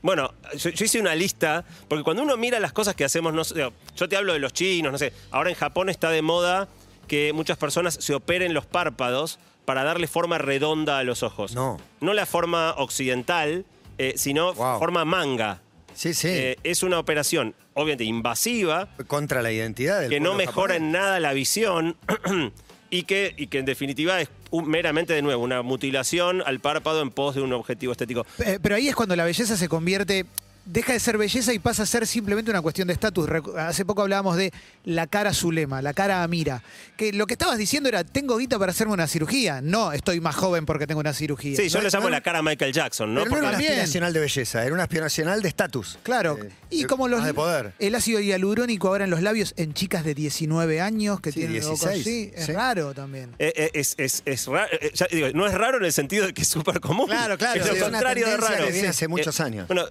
Bueno, 0.00 0.32
yo, 0.56 0.70
yo 0.70 0.84
hice 0.84 1.00
una 1.00 1.14
lista, 1.14 1.64
porque 1.88 2.04
cuando 2.04 2.22
uno 2.22 2.36
mira 2.36 2.60
las 2.60 2.72
cosas 2.72 2.94
que 2.94 3.04
hacemos, 3.04 3.32
no 3.34 3.42
sé, 3.44 3.54
yo 3.96 4.08
te 4.08 4.16
hablo 4.16 4.32
de 4.34 4.38
los 4.38 4.52
chinos, 4.52 4.92
no 4.92 4.98
sé, 4.98 5.12
ahora 5.30 5.50
en 5.50 5.56
Japón 5.56 5.88
está 5.88 6.10
de 6.10 6.22
moda 6.22 6.68
que 7.08 7.32
muchas 7.34 7.56
personas 7.58 7.94
se 7.94 8.14
operen 8.14 8.54
los 8.54 8.64
párpados 8.66 9.38
para 9.64 9.82
darle 9.82 10.06
forma 10.06 10.36
redonda 10.38 10.98
a 10.98 11.04
los 11.04 11.22
ojos. 11.22 11.54
No. 11.54 11.78
No 12.00 12.12
la 12.14 12.26
forma 12.26 12.74
occidental, 12.76 13.64
eh, 13.98 14.14
sino 14.16 14.52
Wow. 14.54 14.78
forma 14.78 15.04
manga. 15.06 15.60
Sí, 15.94 16.12
sí. 16.14 16.28
Eh, 16.28 16.56
es 16.64 16.82
una 16.82 16.98
operación, 16.98 17.54
obviamente, 17.74 18.04
invasiva, 18.04 18.88
Contra 19.06 19.42
la 19.42 19.52
identidad 19.52 20.00
del 20.00 20.10
que 20.10 20.20
no 20.20 20.34
mejora 20.34 20.74
japonés. 20.74 20.86
en 20.88 20.92
nada 20.92 21.20
la 21.20 21.32
visión 21.32 21.96
y 22.90 23.04
que, 23.04 23.34
y 23.36 23.46
que 23.46 23.58
en 23.58 23.64
definitiva 23.64 24.20
es 24.20 24.28
un- 24.50 24.68
meramente, 24.68 25.12
de 25.14 25.22
nuevo, 25.22 25.42
una 25.42 25.62
mutilación 25.62 26.42
al 26.46 26.60
párpado 26.60 27.00
en 27.02 27.10
pos 27.10 27.34
de 27.34 27.42
un 27.42 27.52
objetivo 27.52 27.92
estético. 27.92 28.26
Eh, 28.44 28.58
Pero 28.62 28.74
ahí 28.76 28.88
es 28.88 28.94
cuando 28.94 29.16
la 29.16 29.24
belleza 29.24 29.56
se 29.56 29.68
convierte, 29.68 30.26
deja 30.66 30.92
de 30.92 31.00
ser 31.00 31.18
belleza 31.18 31.52
y 31.52 31.58
pasa 31.58 31.82
a 31.82 31.86
ser 31.86 32.06
simplemente 32.06 32.50
una 32.50 32.62
cuestión 32.62 32.88
de 32.88 32.94
estatus. 32.94 33.28
Hace 33.56 33.84
poco 33.84 34.02
hablábamos 34.02 34.36
de 34.36 34.52
la 34.84 35.06
cara 35.06 35.32
Zulema, 35.34 35.82
la 35.82 35.92
cara 35.92 36.22
Amira. 36.22 36.62
Que 36.96 37.12
lo 37.12 37.26
que 37.26 37.34
estabas 37.34 37.58
diciendo 37.58 37.88
era, 37.88 38.04
tengo 38.04 38.36
guita 38.38 38.58
para 38.58 38.70
hacerme 38.72 38.92
una 38.94 39.06
cirugía. 39.06 39.60
No, 39.60 39.92
estoy 39.92 40.20
más 40.20 40.34
joven 40.36 40.64
porque 40.66 40.86
tengo 40.86 41.00
una 41.00 41.12
cirugía. 41.12 41.56
Sí, 41.56 41.68
yo 41.68 41.80
le 41.82 41.90
llamo 41.90 42.04
no, 42.04 42.10
la 42.10 42.20
cara 42.20 42.38
a 42.38 42.42
Michael 42.42 42.72
Jackson, 42.72 43.12
¿no? 43.14 43.24
Pero 43.24 43.36
no 43.36 43.40
Porque- 43.42 43.46
era 43.46 43.58
una 43.58 43.66
aspiracional 43.68 44.12
de 44.12 44.20
belleza, 44.20 44.64
era 44.64 44.74
una 44.74 44.82
aspiracional 44.84 45.42
de 45.42 45.48
estatus. 45.48 45.98
Claro, 46.02 46.38
Eh, 46.42 46.50
y 46.70 46.82
de- 46.82 46.86
como 46.86 47.08
los, 47.08 47.24
de 47.24 47.34
poder. 47.34 47.72
el 47.78 47.94
ácido 47.94 48.20
hialurónico 48.20 48.88
ahora 48.88 49.04
en 49.04 49.10
los 49.10 49.22
labios 49.22 49.54
en 49.56 49.74
chicas 49.74 50.04
de 50.04 50.14
19 50.14 50.80
años 50.80 51.20
que 51.20 51.32
Sí, 51.32 51.40
tienen 51.40 51.62
ojos 51.64 51.80
16, 51.80 52.00
así, 52.06 52.32
es 52.34 52.46
sí. 52.46 52.52
raro 52.52 52.94
también. 52.94 53.30
Eh, 53.38 53.52
eh, 53.56 53.70
es, 53.74 53.94
es- 53.98 54.22
es 54.24 54.46
raro, 54.46 54.68
eh, 54.80 54.90
ya 54.94 55.06
digo, 55.10 55.28
no 55.34 55.46
es 55.46 55.54
raro 55.54 55.78
en 55.78 55.84
el 55.84 55.92
sentido 55.92 56.26
de 56.26 56.32
que 56.34 56.42
es 56.42 56.48
súper 56.48 56.80
común. 56.80 57.06
Claro, 57.06 57.36
claro, 57.36 57.60
Es 57.60 57.68
sí, 57.68 57.76
lo 57.78 57.84
contrario 57.84 58.26
de 58.26 58.36
raro. 58.36 58.66
que 58.66 58.72
viene 58.72 58.88
hace 58.88 59.08
muchos 59.08 59.38
Eh, 59.40 59.42
años. 59.42 59.66
Bueno, 59.68 59.86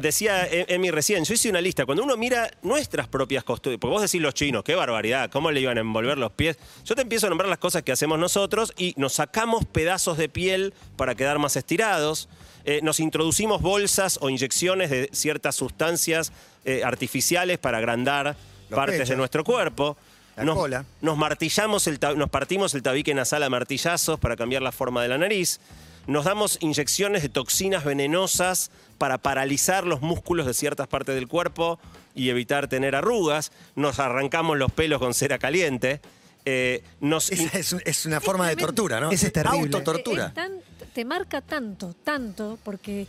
decía 0.00 0.44
E- 0.46 0.66
Emi 0.68 0.90
recién, 0.90 1.24
yo 1.24 1.34
hice 1.34 1.50
una 1.50 1.60
lista. 1.60 1.84
Cuando 1.86 2.02
uno 2.04 2.16
mira 2.16 2.50
nuestras 2.62 3.08
propias 3.08 3.44
costumbres, 3.44 3.78
porque 3.80 3.92
vos 3.92 4.02
decís 4.02 4.20
los 4.20 4.34
chinos, 4.34 4.64
qué 4.64 4.74
barbaridad, 4.74 5.30
cómo 5.30 5.50
le 5.50 5.60
iban 5.60 5.76
a 5.78 5.80
envolver 5.80 6.18
los 6.18 6.32
pies. 6.32 6.58
Yo 6.84 6.94
te 6.94 7.02
empiezo 7.02 7.26
a 7.26 7.28
nombrar 7.30 7.48
las 7.48 7.58
cosas 7.58 7.82
que 7.82 7.92
hacemos 7.92 8.18
nosotros 8.18 8.72
y 8.76 8.94
nos 8.96 9.14
sacamos 9.14 9.64
pedazos 9.66 10.18
de 10.18 10.28
piel 10.28 10.74
para 10.96 11.14
quedar 11.14 11.38
más 11.38 11.56
estirados. 11.56 12.28
Eh, 12.64 12.80
nos 12.82 13.00
introducimos 13.00 13.62
bolsas 13.62 14.18
o 14.20 14.28
inyecciones 14.30 14.90
de 14.90 15.08
ciertas 15.12 15.54
sustancias 15.56 16.32
eh, 16.64 16.82
artificiales 16.84 17.58
para 17.58 17.78
agrandar 17.78 18.36
Los 18.68 18.76
partes 18.76 18.96
pechos. 18.96 19.08
de 19.10 19.16
nuestro 19.16 19.44
cuerpo. 19.44 19.96
Nos, 20.36 20.56
nos 21.00 21.16
martillamos 21.16 21.88
el 21.88 21.98
nos 22.16 22.30
partimos 22.30 22.72
el 22.74 22.82
tabique 22.82 23.12
nasal 23.12 23.42
a 23.42 23.50
martillazos 23.50 24.20
para 24.20 24.36
cambiar 24.36 24.62
la 24.62 24.70
forma 24.70 25.02
de 25.02 25.08
la 25.08 25.18
nariz. 25.18 25.58
Nos 26.08 26.24
damos 26.24 26.56
inyecciones 26.60 27.22
de 27.22 27.28
toxinas 27.28 27.84
venenosas 27.84 28.70
para 28.98 29.18
paralizar 29.18 29.86
los 29.86 30.00
músculos 30.00 30.46
de 30.46 30.54
ciertas 30.54 30.88
partes 30.88 31.14
del 31.14 31.28
cuerpo 31.28 31.78
y 32.14 32.30
evitar 32.30 32.66
tener 32.66 32.96
arrugas. 32.96 33.52
Nos 33.76 33.98
arrancamos 34.00 34.56
los 34.58 34.72
pelos 34.72 34.98
con 34.98 35.12
cera 35.14 35.38
caliente. 35.38 36.00
Eh, 36.46 36.82
nos 37.00 37.30
es, 37.30 37.72
un- 37.74 37.82
es 37.84 38.06
una 38.06 38.20
forma 38.22 38.48
de 38.48 38.56
tortura, 38.56 39.00
¿no? 39.00 39.10
Es 39.12 39.20
terrible. 39.32 39.58
Autotortura. 39.60 40.26
Es 40.28 40.34
tan- 40.34 40.60
te 40.94 41.04
marca 41.04 41.42
tanto, 41.42 41.94
tanto, 42.02 42.58
porque 42.64 43.06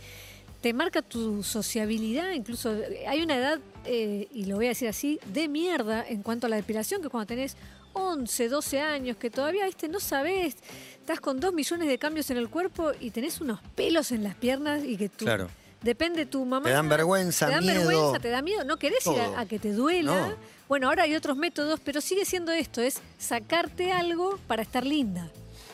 te 0.60 0.74
marca 0.74 1.00
tu 1.00 1.42
sociabilidad, 1.42 2.32
incluso 2.32 2.74
eh, 2.76 3.06
hay 3.08 3.22
una 3.22 3.36
edad, 3.36 3.58
eh, 3.86 4.28
y 4.34 4.44
lo 4.44 4.56
voy 4.56 4.66
a 4.66 4.68
decir 4.68 4.88
así, 4.88 5.18
de 5.32 5.48
mierda 5.48 6.06
en 6.06 6.22
cuanto 6.22 6.46
a 6.46 6.50
la 6.50 6.56
depilación, 6.56 7.00
que 7.00 7.08
cuando 7.08 7.26
tenés 7.28 7.56
11, 7.92 8.48
12 8.48 8.80
años, 8.80 9.16
que 9.16 9.30
todavía 9.30 9.66
¿viste? 9.66 9.88
no 9.88 10.00
sabés, 10.00 10.56
estás 10.98 11.20
con 11.20 11.40
dos 11.40 11.52
millones 11.52 11.88
de 11.88 11.98
cambios 11.98 12.30
en 12.30 12.36
el 12.36 12.48
cuerpo 12.48 12.92
y 13.00 13.10
tenés 13.10 13.40
unos 13.40 13.60
pelos 13.74 14.12
en 14.12 14.22
las 14.24 14.34
piernas 14.34 14.82
y 14.84 14.96
que 14.96 15.08
tú... 15.08 15.24
Claro. 15.24 15.48
Depende 15.82 16.26
tu 16.26 16.44
mamá. 16.44 16.66
Te 16.66 16.72
dan 16.72 16.90
vergüenza, 16.90 17.46
Te 17.46 17.52
dan 17.52 17.64
miedo. 17.64 17.86
vergüenza, 17.88 18.18
te 18.20 18.28
da 18.28 18.42
miedo. 18.42 18.64
No 18.64 18.76
querés 18.78 19.06
ir 19.06 19.18
a, 19.18 19.40
a 19.40 19.46
que 19.46 19.58
te 19.58 19.72
duela. 19.72 20.28
No. 20.28 20.34
Bueno, 20.68 20.88
ahora 20.88 21.04
hay 21.04 21.14
otros 21.14 21.38
métodos, 21.38 21.80
pero 21.82 22.02
sigue 22.02 22.26
siendo 22.26 22.52
esto, 22.52 22.82
es 22.82 23.00
sacarte 23.18 23.90
algo 23.90 24.38
para 24.46 24.60
estar 24.60 24.84
linda. 24.84 25.30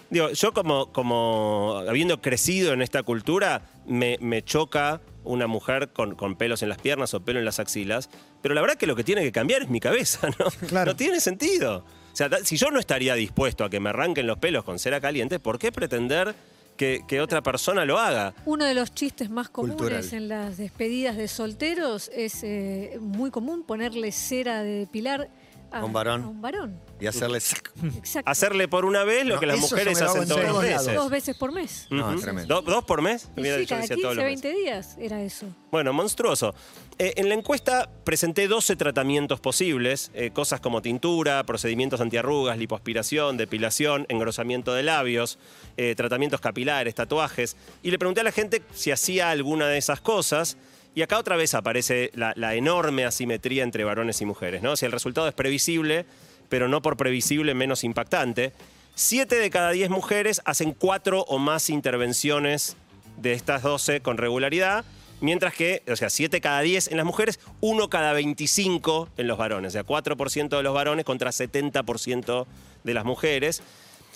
Digo, 0.09 0.31
yo 0.31 0.53
como, 0.55 0.93
como 0.93 1.83
habiendo 1.89 2.21
crecido 2.23 2.73
en 2.73 2.83
esta 2.83 3.03
cultura, 3.03 3.63
me, 3.85 4.17
me 4.21 4.43
choca 4.45 5.01
una 5.25 5.49
mujer 5.49 5.89
con, 5.93 6.15
con 6.15 6.37
pelos 6.37 6.63
en 6.63 6.69
las 6.69 6.79
piernas 6.79 7.13
o 7.13 7.25
pelo 7.25 7.41
en 7.41 7.45
las 7.45 7.59
axilas, 7.59 8.09
pero 8.43 8.55
la 8.55 8.61
verdad 8.61 8.77
que 8.77 8.87
lo 8.87 8.95
que 8.95 9.03
tiene 9.03 9.23
que 9.23 9.33
cambiar 9.33 9.63
es 9.63 9.69
mi 9.69 9.81
cabeza, 9.81 10.29
¿no? 10.39 10.47
Claro. 10.69 10.93
No 10.93 10.97
tiene 10.97 11.19
sentido. 11.19 11.85
O 12.17 12.19
sea, 12.19 12.31
si 12.45 12.57
yo 12.57 12.71
no 12.71 12.81
estaría 12.81 13.15
dispuesto 13.15 13.63
a 13.63 13.69
que 13.69 13.79
me 13.79 13.91
arranquen 13.91 14.27
los 14.27 14.39
pelos 14.39 14.65
con 14.65 14.79
cera 14.79 15.03
caliente, 15.03 15.39
¿por 15.39 15.59
qué 15.59 15.71
pretender 15.71 16.35
que, 16.75 17.03
que 17.07 17.21
otra 17.21 17.43
persona 17.43 17.85
lo 17.85 17.99
haga? 17.99 18.33
Uno 18.47 18.65
de 18.65 18.73
los 18.73 18.95
chistes 18.95 19.29
más 19.29 19.51
comunes 19.51 19.77
Cultural. 19.77 20.09
en 20.11 20.29
las 20.29 20.57
despedidas 20.57 21.19
de 21.19 21.29
solteros 21.29 22.11
es 22.15 22.43
eh, 22.43 22.97
muy 23.03 23.31
común 23.31 23.65
ponerle 23.65 24.13
cera 24.13 24.63
de 24.63 24.79
depilar 24.79 25.29
a, 25.71 25.81
A 25.81 25.85
un 25.85 25.93
varón. 25.93 26.23
a 26.23 26.29
un 26.29 26.41
varón. 26.41 26.81
Y 27.01 27.07
hacerle... 27.07 27.41
sac. 27.41 27.71
Exacto. 27.97 28.31
Hacerle 28.31 28.69
por 28.69 28.85
una 28.85 29.05
vez 29.05 29.27
lo 29.27 29.35
No, 29.35 29.41
que 29.41 29.47
las 29.47 29.59
eso 29.59 29.67
yo 29.69 29.71
mujeres 29.77 29.95
me 29.95 30.01
lo 30.01 30.07
hago 30.07 30.11
hacen 30.19 30.23
en 30.23 30.29
todos 30.29 30.43
los 30.43 30.51
todos 30.53 30.65
meses. 30.65 30.95
Dos 30.95 31.11
veces 31.11 31.37
por 31.37 31.53
mes. 31.53 31.87
No, 31.91 32.09
Ujú. 32.11 32.21
tremendo. 32.21 32.63
¿Do- 32.63 32.71
¿Dos 32.73 32.85
por 32.85 33.03
mes? 33.03 33.29
Y 33.37 33.41
Mira, 33.43 33.57
sí, 33.57 33.63
yo 33.63 33.69
cada 33.69 33.81
decía 33.83 33.97
15, 33.97 34.03
todos 34.03 34.17
los 34.17 34.25
20 34.25 34.49
meses. 34.49 34.65
días 34.65 34.97
era 34.99 35.23
eso. 35.23 35.47
Bueno, 35.71 35.93
monstruoso. 35.93 36.55
Eh, 36.99 37.13
en 37.19 37.29
la 37.29 37.35
encuesta 37.35 37.91
presenté 38.05 38.49
12 38.49 38.77
tratamientos 38.77 39.39
posibles, 39.41 40.11
eh, 40.15 40.31
cosas 40.31 40.61
como 40.61 40.81
tintura, 40.81 41.45
procedimientos 41.45 42.01
antiarrugas, 42.01 42.57
lipoaspiración, 42.57 43.37
depilación, 43.37 44.07
engrosamiento 44.09 44.73
de 44.73 44.83
labios, 44.83 45.39
eh, 45.77 45.95
tratamientos 45.95 46.41
capilares, 46.41 46.95
tatuajes, 46.95 47.57
y 47.83 47.91
le 47.91 47.99
pregunté 47.99 48.23
a 48.23 48.25
la 48.25 48.33
gente 48.33 48.63
si 48.75 48.91
hacía 48.93 49.31
alguna 49.31 49.67
de 49.69 49.77
esas 49.77 50.01
cosas. 50.01 50.57
Y 50.97 51.03
acá 51.03 51.19
otra 51.19 51.37
vez 51.37 51.53
aparece 51.53 52.11
la, 52.15 52.55
enorme 52.55 53.05
asimetría 53.05 53.63
entre 53.63 53.85
varones 53.85 54.23
y 54.23 54.25
mujeres, 54.25 54.63
¿no? 54.63 54.77
Si 54.77 54.87
el 54.87 54.93
resultado 54.93 55.29
es 55.29 55.35
previsible, 55.35 56.07
pero 56.49 56.69
no 56.69 56.81
por 56.81 56.97
previsible 56.97 57.53
menos 57.53 57.85
impactante. 57.85 58.55
Siete 58.95 59.37
de 59.37 59.51
cada 59.51 59.73
diez 59.73 59.91
mujeres 59.91 60.41
hacen 60.47 60.73
cuatro 60.73 61.21
o 61.29 61.39
más 61.39 61.69
intervenciones 61.69 62.79
de 63.19 63.35
estas 63.35 63.63
12 63.63 64.01
con 64.01 64.17
regularidad, 64.17 64.87
mientras 65.21 65.53
que, 65.53 65.83
o 65.87 65.97
sea, 65.97 66.09
7 66.09 66.41
cada 66.41 66.63
10 66.63 66.89
en 66.89 66.97
las 66.97 67.05
mujeres, 67.05 67.41
1 67.61 67.91
cada 67.91 68.15
25 68.15 69.11
en 69.19 69.27
los 69.27 69.37
varones, 69.37 69.69
o 69.69 69.73
sea, 69.75 69.85
4% 69.85 70.57
de 70.57 70.63
los 70.63 70.73
varones 70.73 71.05
contra 71.05 71.31
70% 71.31 72.47
de 72.85 72.95
las 72.95 73.05
mujeres. 73.05 73.63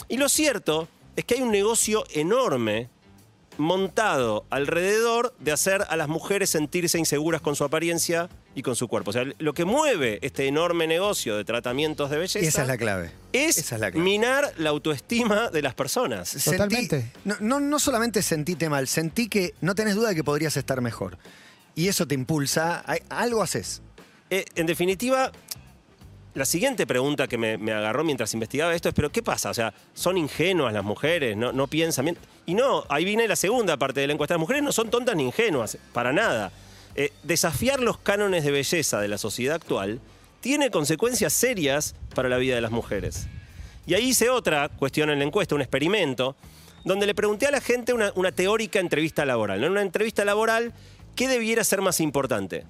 Y 0.09 0.17
lo 0.17 0.31
cierto 0.31 0.89
es 1.15 1.27
que 1.27 1.35
hay 1.35 1.43
un 1.43 1.53
negocio 1.53 2.07
enorme 2.15 2.89
montado 3.59 4.47
alrededor 4.51 5.35
de 5.39 5.53
hacer 5.53 5.85
a 5.89 5.97
las 5.97 6.09
mujeres 6.09 6.51
sentirse 6.51 6.99
inseguras 6.99 7.41
con 7.41 7.57
su 7.57 7.65
apariencia 7.65 8.29
y 8.55 8.63
con 8.63 8.75
su 8.75 8.89
cuerpo. 8.89 9.11
O 9.11 9.13
sea, 9.13 9.25
lo 9.39 9.53
que 9.55 9.65
mueve 9.65 10.19
este 10.23 10.47
enorme 10.49 10.87
negocio 10.87 11.37
de 11.37 11.45
tratamientos 11.45 12.11
de 12.11 12.17
belleza 12.19 12.41
Y 12.41 12.47
esa 12.49 12.63
es 12.63 12.69
la 12.69 12.77
clave. 12.79 13.13
es 13.33 13.59
Esa 13.59 13.77
es 13.77 13.81
la 13.81 13.91
clave. 13.91 14.05
minar 14.05 14.53
la 14.57 14.71
autoestima 14.71 15.51
de 15.51 15.63
las 15.63 15.75
personas. 15.75 16.35
Sentí- 16.35 16.53
Totalmente. 16.57 17.13
no, 17.25 17.37
no, 17.41 17.61
no 17.61 17.79
solamente 17.79 18.23
sentite 18.23 18.69
mal, 18.69 18.89
sentí 18.89 19.29
que 19.29 19.55
no 19.61 19.75
tenés 19.75 19.95
duda 19.95 20.09
de 20.11 20.15
que 20.15 20.25
podrías 20.25 20.57
estar 20.57 20.81
mejor. 20.81 21.19
Y 21.75 21.89
eso 21.89 22.07
te 22.07 22.15
impulsa, 22.15 22.85
algo 23.09 23.43
haces. 23.43 23.83
Eh, 24.31 24.45
en 24.57 24.67
definitiva, 24.67 25.31
la 26.35 26.45
siguiente 26.45 26.87
pregunta 26.87 27.27
que 27.27 27.37
me, 27.39 27.59
me 27.59 27.73
agarró 27.73 28.05
mientras 28.05 28.33
investigaba 28.35 28.75
esto 28.75 28.89
es, 28.89 28.95
¿pero 28.95 29.11
qué 29.11 29.23
pasa? 29.23 29.51
O 29.51 29.55
sea, 29.55 29.75
¿son 29.95 30.17
ingenuas 30.17 30.73
las 30.73 30.85
mujeres? 30.85 31.37
¿No, 31.37 31.53
no 31.53 31.67
piensan 31.67 32.05
bien? 32.05 32.19
Y 32.47 32.55
no, 32.55 32.85
ahí 32.89 33.05
viene 33.05 33.27
la 33.27 33.37
segunda 33.37 33.77
parte 33.77 34.01
de 34.01 34.07
la 34.07 34.13
encuesta. 34.13 34.35
Las 34.35 34.41
mujeres 34.41 34.63
no 34.63 34.71
son 34.71 34.91
tontas 34.91 35.17
ni 35.17 35.25
ingenuas, 35.25 35.77
para 35.93 36.13
nada. 36.13 36.53
Eh, 36.95 37.13
desafiar 37.23 37.81
los 37.81 37.99
cánones 37.99 38.45
de 38.45 38.53
belleza 38.53 39.01
de 39.01 39.09
la 39.09 39.19
sociedad 39.19 39.57
actual 39.57 40.01
tiene 40.41 40.71
consecuencias 40.71 41.33
serias 41.33 41.95
para 42.15 42.29
la 42.29 42.39
vida 42.39 42.55
de 42.55 42.61
las 42.61 42.71
mujeres. 42.71 43.27
Y 43.87 43.95
ahí 43.95 44.11
hice 44.11 44.31
otra 44.31 44.69
cuestión 44.69 45.11
en 45.11 45.19
la 45.19 45.25
encuesta, 45.25 45.55
un 45.55 45.63
experimento, 45.63 46.37
donde 46.85 47.07
le 47.07 47.15
pregunté 47.15 47.47
a 47.47 47.51
la 47.51 47.61
gente 47.61 47.93
una, 47.93 48.13
una 48.15 48.33
teórica 48.33 48.79
entrevista 48.79 49.25
laboral. 49.25 49.65
En 49.65 49.73
una 49.73 49.83
entrevista 49.83 50.25
laboral, 50.25 50.73
¿qué 51.17 51.27
debiera 51.27 51.65
ser 51.65 51.81
más 51.83 52.01
importante? 52.01 52.65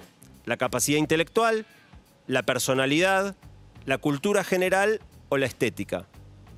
¿La 0.46 0.56
capacidad 0.56 0.98
intelectual, 0.98 1.66
la 2.26 2.42
personalidad, 2.42 3.36
la 3.86 3.98
cultura 3.98 4.44
general 4.44 5.00
o 5.28 5.36
la 5.36 5.46
estética? 5.46 6.06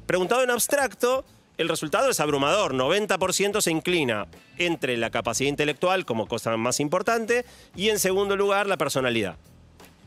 Preguntado 0.06 0.42
en 0.42 0.50
abstracto, 0.50 1.24
el 1.58 1.68
resultado 1.68 2.10
es 2.10 2.20
abrumador. 2.20 2.74
90% 2.74 3.60
se 3.60 3.70
inclina 3.70 4.26
entre 4.58 4.96
la 4.96 5.10
capacidad 5.10 5.48
intelectual 5.48 6.04
como 6.04 6.26
cosa 6.26 6.56
más 6.56 6.80
importante 6.80 7.44
y 7.76 7.90
en 7.90 7.98
segundo 7.98 8.36
lugar 8.36 8.66
la 8.66 8.76
personalidad. 8.76 9.36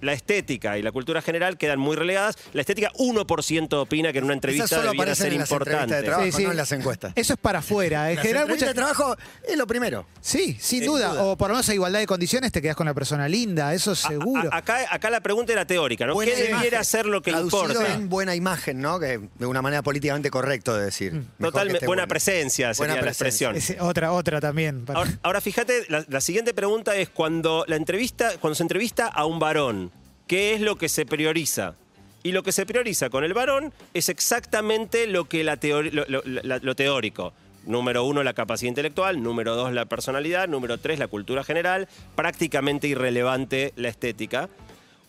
La 0.01 0.13
estética 0.13 0.77
y 0.77 0.81
la 0.81 0.91
cultura 0.91 1.21
general 1.21 1.57
quedan 1.57 1.79
muy 1.79 1.95
relegadas. 1.95 2.35
La 2.53 2.61
estética 2.61 2.91
1% 2.97 3.73
opina 3.81 4.11
que 4.11 4.19
en 4.19 4.25
una 4.25 4.33
Esas 4.33 4.37
entrevista 4.37 4.67
solo 4.67 4.91
debiera 4.91 5.15
ser 5.15 5.33
en 5.33 5.39
las 5.39 5.49
importante. 5.51 5.95
de 5.95 6.03
trabajo, 6.03 6.25
Sí, 6.25 6.31
sí. 6.31 6.43
no 6.43 6.51
en 6.51 6.57
las 6.57 6.71
encuestas. 6.71 7.13
Eso 7.15 7.33
es 7.33 7.39
para 7.39 7.59
afuera. 7.59 8.09
En 8.09 8.17
Las 8.17 8.25
general, 8.25 8.47
muchas- 8.47 8.67
de 8.69 8.73
trabajo 8.73 9.15
es 9.47 9.57
lo 9.57 9.65
primero. 9.67 10.05
Sí, 10.21 10.57
sin 10.59 10.85
duda. 10.85 11.09
duda. 11.09 11.23
O 11.23 11.37
por 11.37 11.49
lo 11.49 11.55
menos 11.55 11.67
a 11.69 11.73
igualdad 11.73 11.99
de 11.99 12.07
condiciones 12.07 12.51
te 12.51 12.61
quedas 12.61 12.75
con 12.75 12.85
la 12.85 12.93
persona 12.93 13.27
linda, 13.27 13.73
eso 13.73 13.95
seguro. 13.95 14.49
a- 14.51 14.57
acá, 14.57 14.79
acá 14.89 15.09
la 15.09 15.21
pregunta 15.21 15.53
era 15.53 15.65
teórica, 15.65 16.05
¿no? 16.05 16.13
Buena 16.13 16.33
¿Qué 16.33 16.43
debiera 16.53 16.83
ser 16.83 17.05
lo 17.05 17.21
que 17.21 17.31
Traducido 17.31 17.63
importa? 17.67 17.93
en 17.93 18.09
buena 18.09 18.35
imagen, 18.35 18.79
¿no? 18.81 18.99
Que 18.99 19.19
de 19.39 19.45
una 19.45 19.61
manera 19.61 19.81
políticamente 19.81 20.29
correcta 20.29 20.77
de 20.77 20.85
decir. 20.85 21.11
Que 21.37 21.43
Totalmente, 21.45 21.77
esté 21.77 21.87
buena 21.87 22.01
bueno. 22.03 22.09
presencia 22.09 22.73
sería 22.73 22.93
Buena 22.93 23.01
la 23.05 23.11
expresión. 23.11 23.55
Es 23.55 23.75
otra, 23.79 24.11
otra 24.11 24.39
también. 24.41 24.85
para- 24.85 24.99
Ahora, 24.99 25.11
ahora 25.23 25.41
fíjate, 25.41 25.85
la, 25.89 26.05
la 26.07 26.21
siguiente 26.21 26.53
pregunta 26.53 26.95
es 26.95 27.09
cuando 27.09 27.63
la 27.67 27.75
entrevista, 27.75 28.31
cuando 28.39 28.55
se 28.55 28.63
entrevista 28.63 29.07
a 29.07 29.25
un 29.25 29.39
varón, 29.39 29.91
¿qué 30.27 30.53
es 30.53 30.61
lo 30.61 30.77
que 30.77 30.89
se 30.89 31.05
prioriza? 31.05 31.75
Y 32.23 32.31
lo 32.31 32.41
que 32.41 32.51
se 32.51 32.65
prioriza 32.65 33.09
con 33.09 33.23
el 33.23 33.33
varón 33.33 33.71
es 33.93 34.09
exactamente 34.09 35.05
lo 35.05 35.25
que 35.25 35.43
lo 35.43 36.75
teórico. 36.75 37.33
Número 37.65 38.03
uno, 38.03 38.23
la 38.23 38.33
capacidad 38.33 38.69
intelectual. 38.69 39.21
Número 39.21 39.55
dos, 39.55 39.71
la 39.73 39.85
personalidad. 39.85 40.47
Número 40.47 40.77
tres, 40.79 40.99
la 40.99 41.07
cultura 41.07 41.43
general. 41.43 41.87
Prácticamente 42.15 42.87
irrelevante 42.87 43.73
la 43.75 43.89
estética. 43.89 44.49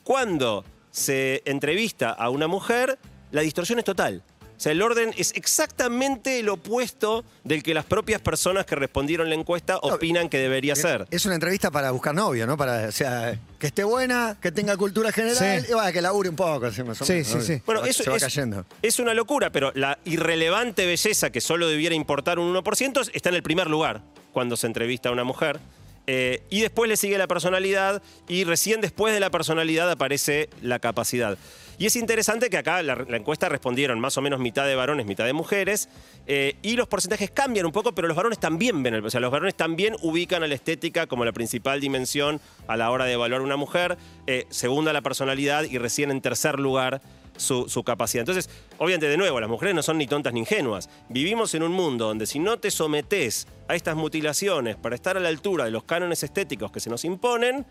Cuando 0.05 0.65
se 0.91 1.43
entrevista 1.47 2.11
a 2.11 2.31
una 2.31 2.49
mujer, 2.49 2.99
la 3.31 3.43
distorsión 3.43 3.79
es 3.79 3.85
total. 3.85 4.23
O 4.57 4.61
sea, 4.61 4.73
el 4.73 4.81
orden 4.81 5.13
es 5.19 5.33
exactamente 5.37 6.39
el 6.39 6.49
opuesto 6.49 7.25
del 7.45 7.63
que 7.63 7.75
las 7.75 7.85
propias 7.85 8.21
personas 8.21 8.65
que 8.65 8.75
respondieron 8.75 9.29
la 9.29 9.35
encuesta 9.35 9.77
opinan 9.83 10.29
que 10.29 10.39
debería 10.39 10.75
ser. 10.75 11.07
Es 11.11 11.27
una 11.27 11.35
entrevista 11.35 11.71
para 11.71 11.91
buscar 11.91 12.15
novio, 12.15 12.47
¿no? 12.47 12.57
Para, 12.57 12.89
o 12.89 12.93
sea, 12.93 13.39
que 13.59 13.67
esté 13.67 13.85
buena, 13.85 14.37
que 14.41 14.51
tenga 14.53 14.77
cultura 14.77 15.13
general 15.13 15.37
Sí. 15.63 15.67
y 15.71 15.75
vaya, 15.75 15.93
que 15.93 16.01
labure 16.01 16.29
un 16.31 16.37
poco. 16.37 16.67
así 16.67 16.83
más 16.83 17.01
o 17.03 17.05
Sí, 17.05 17.13
menos, 17.15 17.29
sí, 17.29 17.35
¿no? 17.35 17.41
sí. 17.43 17.63
Bueno, 17.67 17.81
Se 17.81 17.85
va- 17.85 17.91
eso 17.91 18.05
se 18.05 18.11
va 18.11 18.17
es, 18.17 18.23
cayendo. 18.23 18.65
es 18.83 18.99
una 18.99 19.13
locura, 19.15 19.51
pero 19.53 19.73
la 19.75 19.99
irrelevante 20.05 20.87
belleza 20.87 21.31
que 21.31 21.41
solo 21.43 21.69
debiera 21.69 21.95
importar 21.95 22.39
un 22.39 22.49
1% 22.49 23.03
está 23.13 23.29
en 23.29 23.35
el 23.35 23.43
primer 23.43 23.69
lugar 23.69 24.03
cuando 24.33 24.57
se 24.57 24.67
entrevista 24.67 25.11
a 25.11 25.13
una 25.13 25.25
mujer. 25.25 25.61
Eh, 26.09 26.43
y 26.51 26.61
después 26.61 26.89
le 26.89 26.97
sigue 26.97 27.19
la 27.19 27.27
personalidad 27.27 28.01
y 28.29 28.45
recién 28.45 28.81
después 28.81 29.13
de 29.13 29.19
la 29.21 29.31
personalidad 29.31 29.91
aparece 29.91 30.49
la 30.63 30.79
capacidad. 30.79 31.37
Y 31.78 31.87
es 31.87 31.97
interesante 31.97 32.49
que 32.49 32.56
acá 32.56 32.83
la, 32.83 32.95
la 32.95 33.16
encuesta 33.16 33.49
respondieron 33.49 34.00
más 34.00 34.16
o 34.16 34.23
menos 34.23 34.40
mitad 34.40 34.66
de 34.66 34.75
varones, 34.75 35.06
mitad 35.06 35.26
de 35.26 35.33
mujeres, 35.33 35.88
eh, 36.26 36.56
y 36.62 36.76
los 36.76 36.88
porcentajes 36.88 37.30
cambian 37.30 37.66
un 37.66 37.73
poco, 37.73 37.95
pero 37.95 38.09
los 38.09 38.16
varones 38.16 38.38
también 38.38 38.83
ven, 38.83 39.04
o 39.04 39.11
sea, 39.11 39.21
los 39.21 39.30
varones 39.30 39.54
también 39.54 39.95
ubican 40.02 40.42
a 40.42 40.47
la 40.47 40.54
estética 40.54 41.06
como 41.06 41.25
la 41.25 41.33
principal 41.33 41.80
dimensión 41.80 42.40
a 42.66 42.76
la 42.76 42.90
hora 42.90 43.04
de 43.04 43.12
evaluar 43.12 43.42
una 43.42 43.56
mujer, 43.56 43.99
eh, 44.26 44.47
segunda 44.49 44.92
la 44.92 45.02
personalidad 45.02 45.64
y 45.64 45.78
recién 45.78 46.11
en 46.11 46.21
tercer 46.21 46.59
lugar 46.59 47.02
su, 47.37 47.68
su 47.68 47.85
capacidad. 47.85 48.23
Entonces, 48.23 48.49
obviamente, 48.78 49.09
de 49.09 49.16
nuevo, 49.18 49.38
las 49.40 49.50
mujeres 49.50 49.75
no 49.75 49.83
son 49.83 49.99
ni 49.99 50.06
tontas 50.06 50.33
ni 50.33 50.40
ingenuas. 50.40 50.88
Vivimos 51.11 51.54
en 51.54 51.62
un 51.62 51.73
mundo 51.73 52.06
donde 52.06 52.26
si 52.26 52.38
no 52.38 52.59
te 52.59 52.71
sometés 52.71 53.47
a 53.68 53.75
estas 53.75 53.97
mutilaciones 53.97 54.76
para 54.76 54.95
estar 54.95 55.16
a 55.16 55.21
la 55.21 55.28
altura 55.28 55.66
de 55.66 55.71
los 55.71 55.85
cánones 55.85 56.23
estéticos 56.23 56.73
que 56.73 56.80
se 56.80 56.88
nos 56.88 57.04
imponen, 57.04 57.66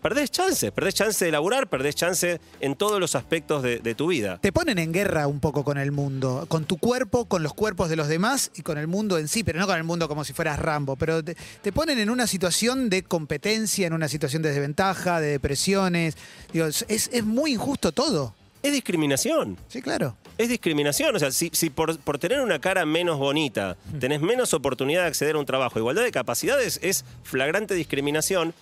perdés 0.00 0.30
chances, 0.30 0.70
perdés 0.72 0.94
chance 0.94 1.24
de 1.24 1.30
laburar, 1.30 1.68
perdés 1.68 1.94
chance 1.94 2.40
en 2.60 2.76
todos 2.76 3.00
los 3.00 3.14
aspectos 3.14 3.62
de, 3.62 3.78
de 3.78 3.94
tu 3.94 4.08
vida. 4.08 4.38
Te 4.40 4.52
ponen 4.52 4.78
en 4.78 4.92
guerra 4.92 5.26
un 5.26 5.40
poco 5.40 5.64
con 5.64 5.78
el 5.78 5.92
mundo, 5.92 6.46
con 6.48 6.64
tu 6.64 6.78
cuerpo, 6.78 7.26
con 7.26 7.42
los 7.42 7.54
cuerpos 7.54 7.88
de 7.88 7.96
los 7.96 8.08
demás 8.08 8.50
y 8.54 8.62
con 8.62 8.78
el 8.78 8.86
mundo 8.86 9.18
en 9.18 9.28
sí, 9.28 9.44
pero 9.44 9.58
no 9.60 9.66
con 9.66 9.76
el 9.76 9.84
mundo 9.84 10.08
como 10.08 10.24
si 10.24 10.32
fueras 10.32 10.58
Rambo, 10.58 10.96
pero 10.96 11.22
te, 11.22 11.36
te 11.62 11.72
ponen 11.72 11.98
en 11.98 12.10
una 12.10 12.26
situación 12.26 12.90
de 12.90 13.02
competencia, 13.02 13.86
en 13.86 13.92
una 13.92 14.08
situación 14.08 14.42
de 14.42 14.50
desventaja, 14.50 15.20
de 15.20 15.28
depresiones. 15.28 16.16
Digo, 16.52 16.66
es, 16.66 16.84
es 16.88 17.24
muy 17.24 17.52
injusto 17.52 17.92
todo. 17.92 18.34
Es 18.62 18.72
discriminación. 18.72 19.56
Sí, 19.68 19.80
claro. 19.80 20.16
Es 20.36 20.48
discriminación. 20.48 21.16
O 21.16 21.18
sea, 21.18 21.30
si, 21.30 21.50
si 21.52 21.70
por, 21.70 21.98
por 21.98 22.18
tener 22.18 22.40
una 22.40 22.58
cara 22.58 22.84
menos 22.84 23.18
bonita 23.18 23.76
tenés 23.98 24.20
menos 24.20 24.52
oportunidad 24.52 25.02
de 25.02 25.08
acceder 25.08 25.36
a 25.36 25.38
un 25.38 25.46
trabajo, 25.46 25.78
igualdad 25.78 26.02
de 26.02 26.12
capacidades 26.12 26.78
es 26.82 27.04
flagrante 27.22 27.74
discriminación. 27.74 28.52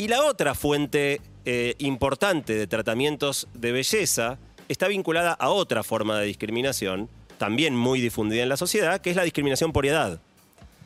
Y 0.00 0.06
la 0.06 0.24
otra 0.24 0.54
fuente 0.54 1.20
eh, 1.44 1.74
importante 1.78 2.54
de 2.54 2.68
tratamientos 2.68 3.48
de 3.52 3.72
belleza 3.72 4.38
está 4.68 4.86
vinculada 4.86 5.32
a 5.32 5.48
otra 5.48 5.82
forma 5.82 6.20
de 6.20 6.26
discriminación, 6.26 7.08
también 7.36 7.74
muy 7.74 8.00
difundida 8.00 8.44
en 8.44 8.48
la 8.48 8.56
sociedad, 8.56 9.00
que 9.00 9.10
es 9.10 9.16
la 9.16 9.24
discriminación 9.24 9.72
por 9.72 9.86
edad. 9.86 10.20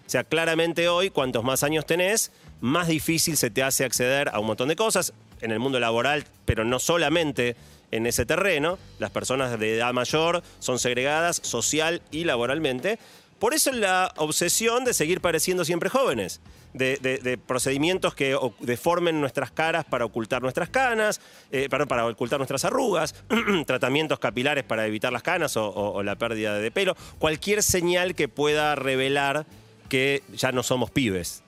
O 0.06 0.10
sea, 0.12 0.24
claramente 0.24 0.88
hoy, 0.88 1.10
cuantos 1.10 1.44
más 1.44 1.62
años 1.62 1.84
tenés, 1.84 2.32
más 2.62 2.88
difícil 2.88 3.36
se 3.36 3.50
te 3.50 3.62
hace 3.62 3.84
acceder 3.84 4.30
a 4.30 4.38
un 4.38 4.46
montón 4.46 4.68
de 4.68 4.76
cosas 4.76 5.12
en 5.42 5.50
el 5.50 5.58
mundo 5.58 5.78
laboral, 5.78 6.24
pero 6.46 6.64
no 6.64 6.78
solamente 6.78 7.54
en 7.90 8.06
ese 8.06 8.24
terreno. 8.24 8.78
Las 8.98 9.10
personas 9.10 9.58
de 9.58 9.76
edad 9.76 9.92
mayor 9.92 10.42
son 10.58 10.78
segregadas 10.78 11.36
social 11.36 12.00
y 12.10 12.24
laboralmente. 12.24 12.98
Por 13.42 13.54
eso 13.54 13.72
la 13.72 14.14
obsesión 14.18 14.84
de 14.84 14.94
seguir 14.94 15.20
pareciendo 15.20 15.64
siempre 15.64 15.88
jóvenes, 15.90 16.40
de, 16.74 17.40
procedimientos 17.44 18.14
que 18.14 18.38
deformen 18.60 19.20
nuestras 19.20 19.50
caras 19.50 19.84
para 19.84 20.04
ocultar 20.04 20.42
nuestras 20.42 20.68
canas, 20.68 21.20
eh, 21.50 21.68
para 21.68 22.06
ocultar 22.06 22.38
nuestras 22.38 22.64
arrugas, 22.64 23.16
tratamientos 23.66 24.20
capilares 24.20 24.62
para 24.62 24.86
evitar 24.86 25.12
las 25.12 25.24
canas 25.24 25.56
o- 25.56 26.04
la 26.04 26.14
pérdida 26.14 26.56
de 26.56 26.70
pelo, 26.70 26.96
cualquier 27.18 27.64
señal 27.64 28.14
que 28.14 28.28
pueda 28.28 28.76
revelar 28.76 29.44
que 29.88 30.22
ya 30.32 30.52
no 30.52 30.62
somos 30.62 30.92
pibes. 30.92 31.42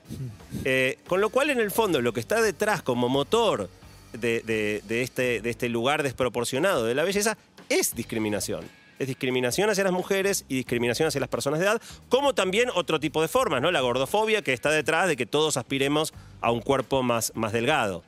Eh, 0.65 0.99
con 1.07 1.21
lo 1.21 1.31
cual, 1.31 1.51
en 1.51 1.61
el 1.61 1.71
fondo, 1.71 2.01
lo 2.01 2.13
que 2.13 2.19
está 2.19 2.43
detrás 2.43 2.83
como 2.83 3.09
motor 3.09 3.71
de, 4.13 4.83
este, 4.89 5.41
de 5.41 5.51
este 5.51 5.69
lugar 5.69 6.03
desproporcionado 6.03 6.87
de 6.87 6.97
la 6.97 7.05
belleza 7.05 7.39
es 7.69 7.95
discriminación. 7.95 8.65
Es 8.99 9.09
discriminación 9.09 9.71
hacia 9.71 9.85
las 9.85 9.93
mujeres 9.93 10.45
y 10.49 10.57
discriminación 10.57 11.09
hacia 11.09 11.21
las 11.21 11.29
personas 11.29 11.61
de 11.61 11.67
edad, 11.67 11.83
como 12.09 12.35
también 12.35 12.69
otro 12.75 13.01
tipo 13.01 13.23
de 13.23 13.29
formas, 13.29 13.61
¿no? 13.61 13.71
La 13.71 13.81
gordofobia 13.81 14.43
que 14.43 14.53
está 14.53 14.71
detrás 14.71 15.09
de 15.09 15.17
que 15.17 15.27
todos 15.27 15.57
aspiremos 15.57 16.15
a 16.41 16.51
un 16.51 16.61
cuerpo 16.61 17.03
más, 17.03 17.33
más 17.35 17.53
delgado. 17.53 18.05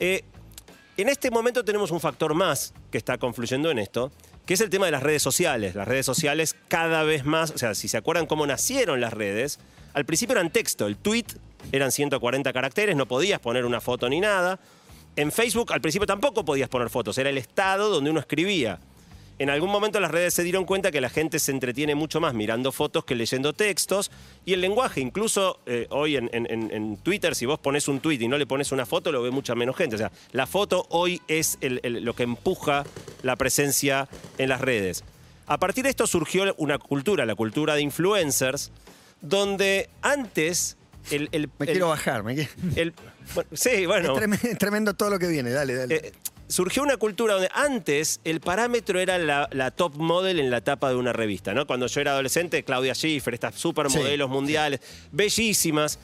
Eh, 0.00 0.24
en 0.96 1.08
este 1.08 1.30
momento 1.30 1.64
tenemos 1.64 1.90
un 1.92 2.00
factor 2.00 2.34
más 2.34 2.74
que 2.90 2.98
está 2.98 3.18
confluyendo 3.18 3.70
en 3.70 3.78
esto, 3.78 4.12
que 4.46 4.54
es 4.54 4.60
el 4.60 4.68
tema 4.68 4.86
de 4.86 4.92
las 4.92 5.02
redes 5.02 5.22
sociales. 5.22 5.74
Las 5.74 5.86
redes 5.86 6.04
sociales 6.04 6.56
cada 6.68 7.04
vez 7.04 7.24
más, 7.24 7.52
o 7.52 7.58
sea, 7.58 7.74
si 7.74 7.88
se 7.88 7.96
acuerdan 7.96 8.26
cómo 8.26 8.46
nacieron 8.46 9.00
las 9.00 9.12
redes, 9.12 9.60
al 9.94 10.04
principio 10.04 10.32
eran 10.32 10.50
texto, 10.50 10.86
el 10.86 10.96
tweet 10.96 11.26
eran 11.72 11.92
140 11.92 12.52
caracteres, 12.52 12.96
no 12.96 13.06
podías 13.06 13.40
poner 13.40 13.64
una 13.64 13.80
foto 13.80 14.08
ni 14.08 14.20
nada. 14.20 14.58
En 15.16 15.32
Facebook 15.32 15.72
al 15.72 15.80
principio 15.80 16.06
tampoco 16.06 16.44
podías 16.44 16.68
poner 16.68 16.90
fotos, 16.90 17.16
era 17.18 17.30
el 17.30 17.38
estado 17.38 17.90
donde 17.90 18.10
uno 18.10 18.20
escribía. 18.20 18.78
En 19.40 19.48
algún 19.50 19.70
momento 19.70 19.98
las 20.00 20.10
redes 20.10 20.34
se 20.34 20.42
dieron 20.42 20.66
cuenta 20.66 20.90
que 20.90 21.00
la 21.00 21.08
gente 21.08 21.38
se 21.38 21.50
entretiene 21.50 21.94
mucho 21.94 22.20
más 22.20 22.34
mirando 22.34 22.72
fotos 22.72 23.04
que 23.06 23.14
leyendo 23.14 23.54
textos 23.54 24.10
y 24.44 24.52
el 24.52 24.60
lenguaje, 24.60 25.00
incluso 25.00 25.60
eh, 25.64 25.86
hoy 25.90 26.16
en, 26.16 26.28
en- 26.34 26.46
en- 26.50 26.70
en 26.70 26.96
Twitter, 26.98 27.34
si 27.34 27.46
vos 27.46 27.58
pones 27.58 27.88
un 27.88 28.00
tweet 28.00 28.18
y 28.20 28.28
no 28.28 28.36
le 28.36 28.46
pones 28.46 28.70
una 28.70 28.84
foto, 28.84 29.10
lo 29.10 29.22
ve 29.22 29.30
mucha 29.30 29.54
menos 29.54 29.76
gente. 29.76 29.96
O 29.96 29.98
sea, 29.98 30.12
la 30.32 30.46
foto 30.46 30.86
hoy 30.90 31.22
es 31.26 31.56
el- 31.62 31.80
el- 31.82 32.04
lo 32.04 32.14
que 32.14 32.22
empuja 32.24 32.84
la 33.22 33.34
presencia 33.36 34.08
en 34.36 34.50
las 34.50 34.60
redes. 34.60 35.04
A 35.46 35.58
partir 35.58 35.84
de 35.84 35.90
esto 35.90 36.06
surgió 36.06 36.54
una 36.58 36.78
cultura, 36.78 37.24
la 37.24 37.34
cultura 37.34 37.74
de 37.74 37.80
influencers, 37.80 38.70
donde 39.22 39.88
antes 40.02 40.76
el... 41.10 41.30
el- 41.32 41.48
Me 41.58 41.64
el- 41.66 41.72
quiero 41.72 41.88
bajar. 41.88 42.22
Me 42.24 42.34
quiero- 42.34 42.50
bueno, 43.34 43.48
sí, 43.54 43.86
bueno. 43.86 44.12
Es 44.12 44.18
tremendo, 44.18 44.48
tremendo 44.58 44.94
todo 44.94 45.08
lo 45.10 45.18
que 45.18 45.28
viene. 45.28 45.50
Dale, 45.50 45.74
dale. 45.74 45.94
Eh, 45.96 46.12
surgió 46.50 46.82
una 46.82 46.96
cultura 46.98 47.34
donde 47.34 47.48
antes 47.54 48.20
el 48.24 48.40
parámetro 48.40 49.00
era 49.00 49.16
la, 49.18 49.48
la 49.52 49.70
top 49.70 49.94
model 49.96 50.38
en 50.40 50.50
la 50.50 50.60
tapa 50.60 50.90
de 50.90 50.96
una 50.96 51.12
revista, 51.12 51.54
¿no? 51.54 51.66
Cuando 51.66 51.86
yo 51.86 52.00
era 52.00 52.10
adolescente, 52.12 52.62
Claudia 52.64 52.94
Schiffer, 52.94 53.32
estas 53.34 53.54
supermodelos 53.54 54.28
Sí, 54.28 54.32
mundiales, 54.32 54.80
bellísimas, 55.12 55.98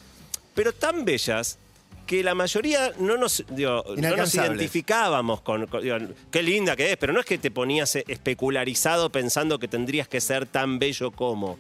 pero 0.55 0.73
tan 0.73 1.05
bellas 1.05 1.59
que 2.07 2.23
la 2.23 2.37
mayoría 2.37 2.93
no 3.01 3.17
nos, 3.17 3.45
digo, 3.51 3.85
no 3.97 4.17
nos 4.17 4.33
identificábamos 4.35 5.41
con, 5.41 5.67
con- 5.67 5.83
digo, 5.83 5.97
qué 6.31 6.43
linda 6.43 6.77
que 6.77 6.93
es, 6.93 6.97
pero 6.97 7.13
no 7.13 7.19
es 7.21 7.27
que 7.27 7.37
te 7.39 7.51
ponías 7.51 7.97
especularizado 7.97 9.11
pensando 9.11 9.59
que 9.59 9.67
tendrías 9.69 10.07
que 10.07 10.21
ser 10.21 10.47
tan 10.47 10.79
bello 10.79 11.11
como. 11.11 11.59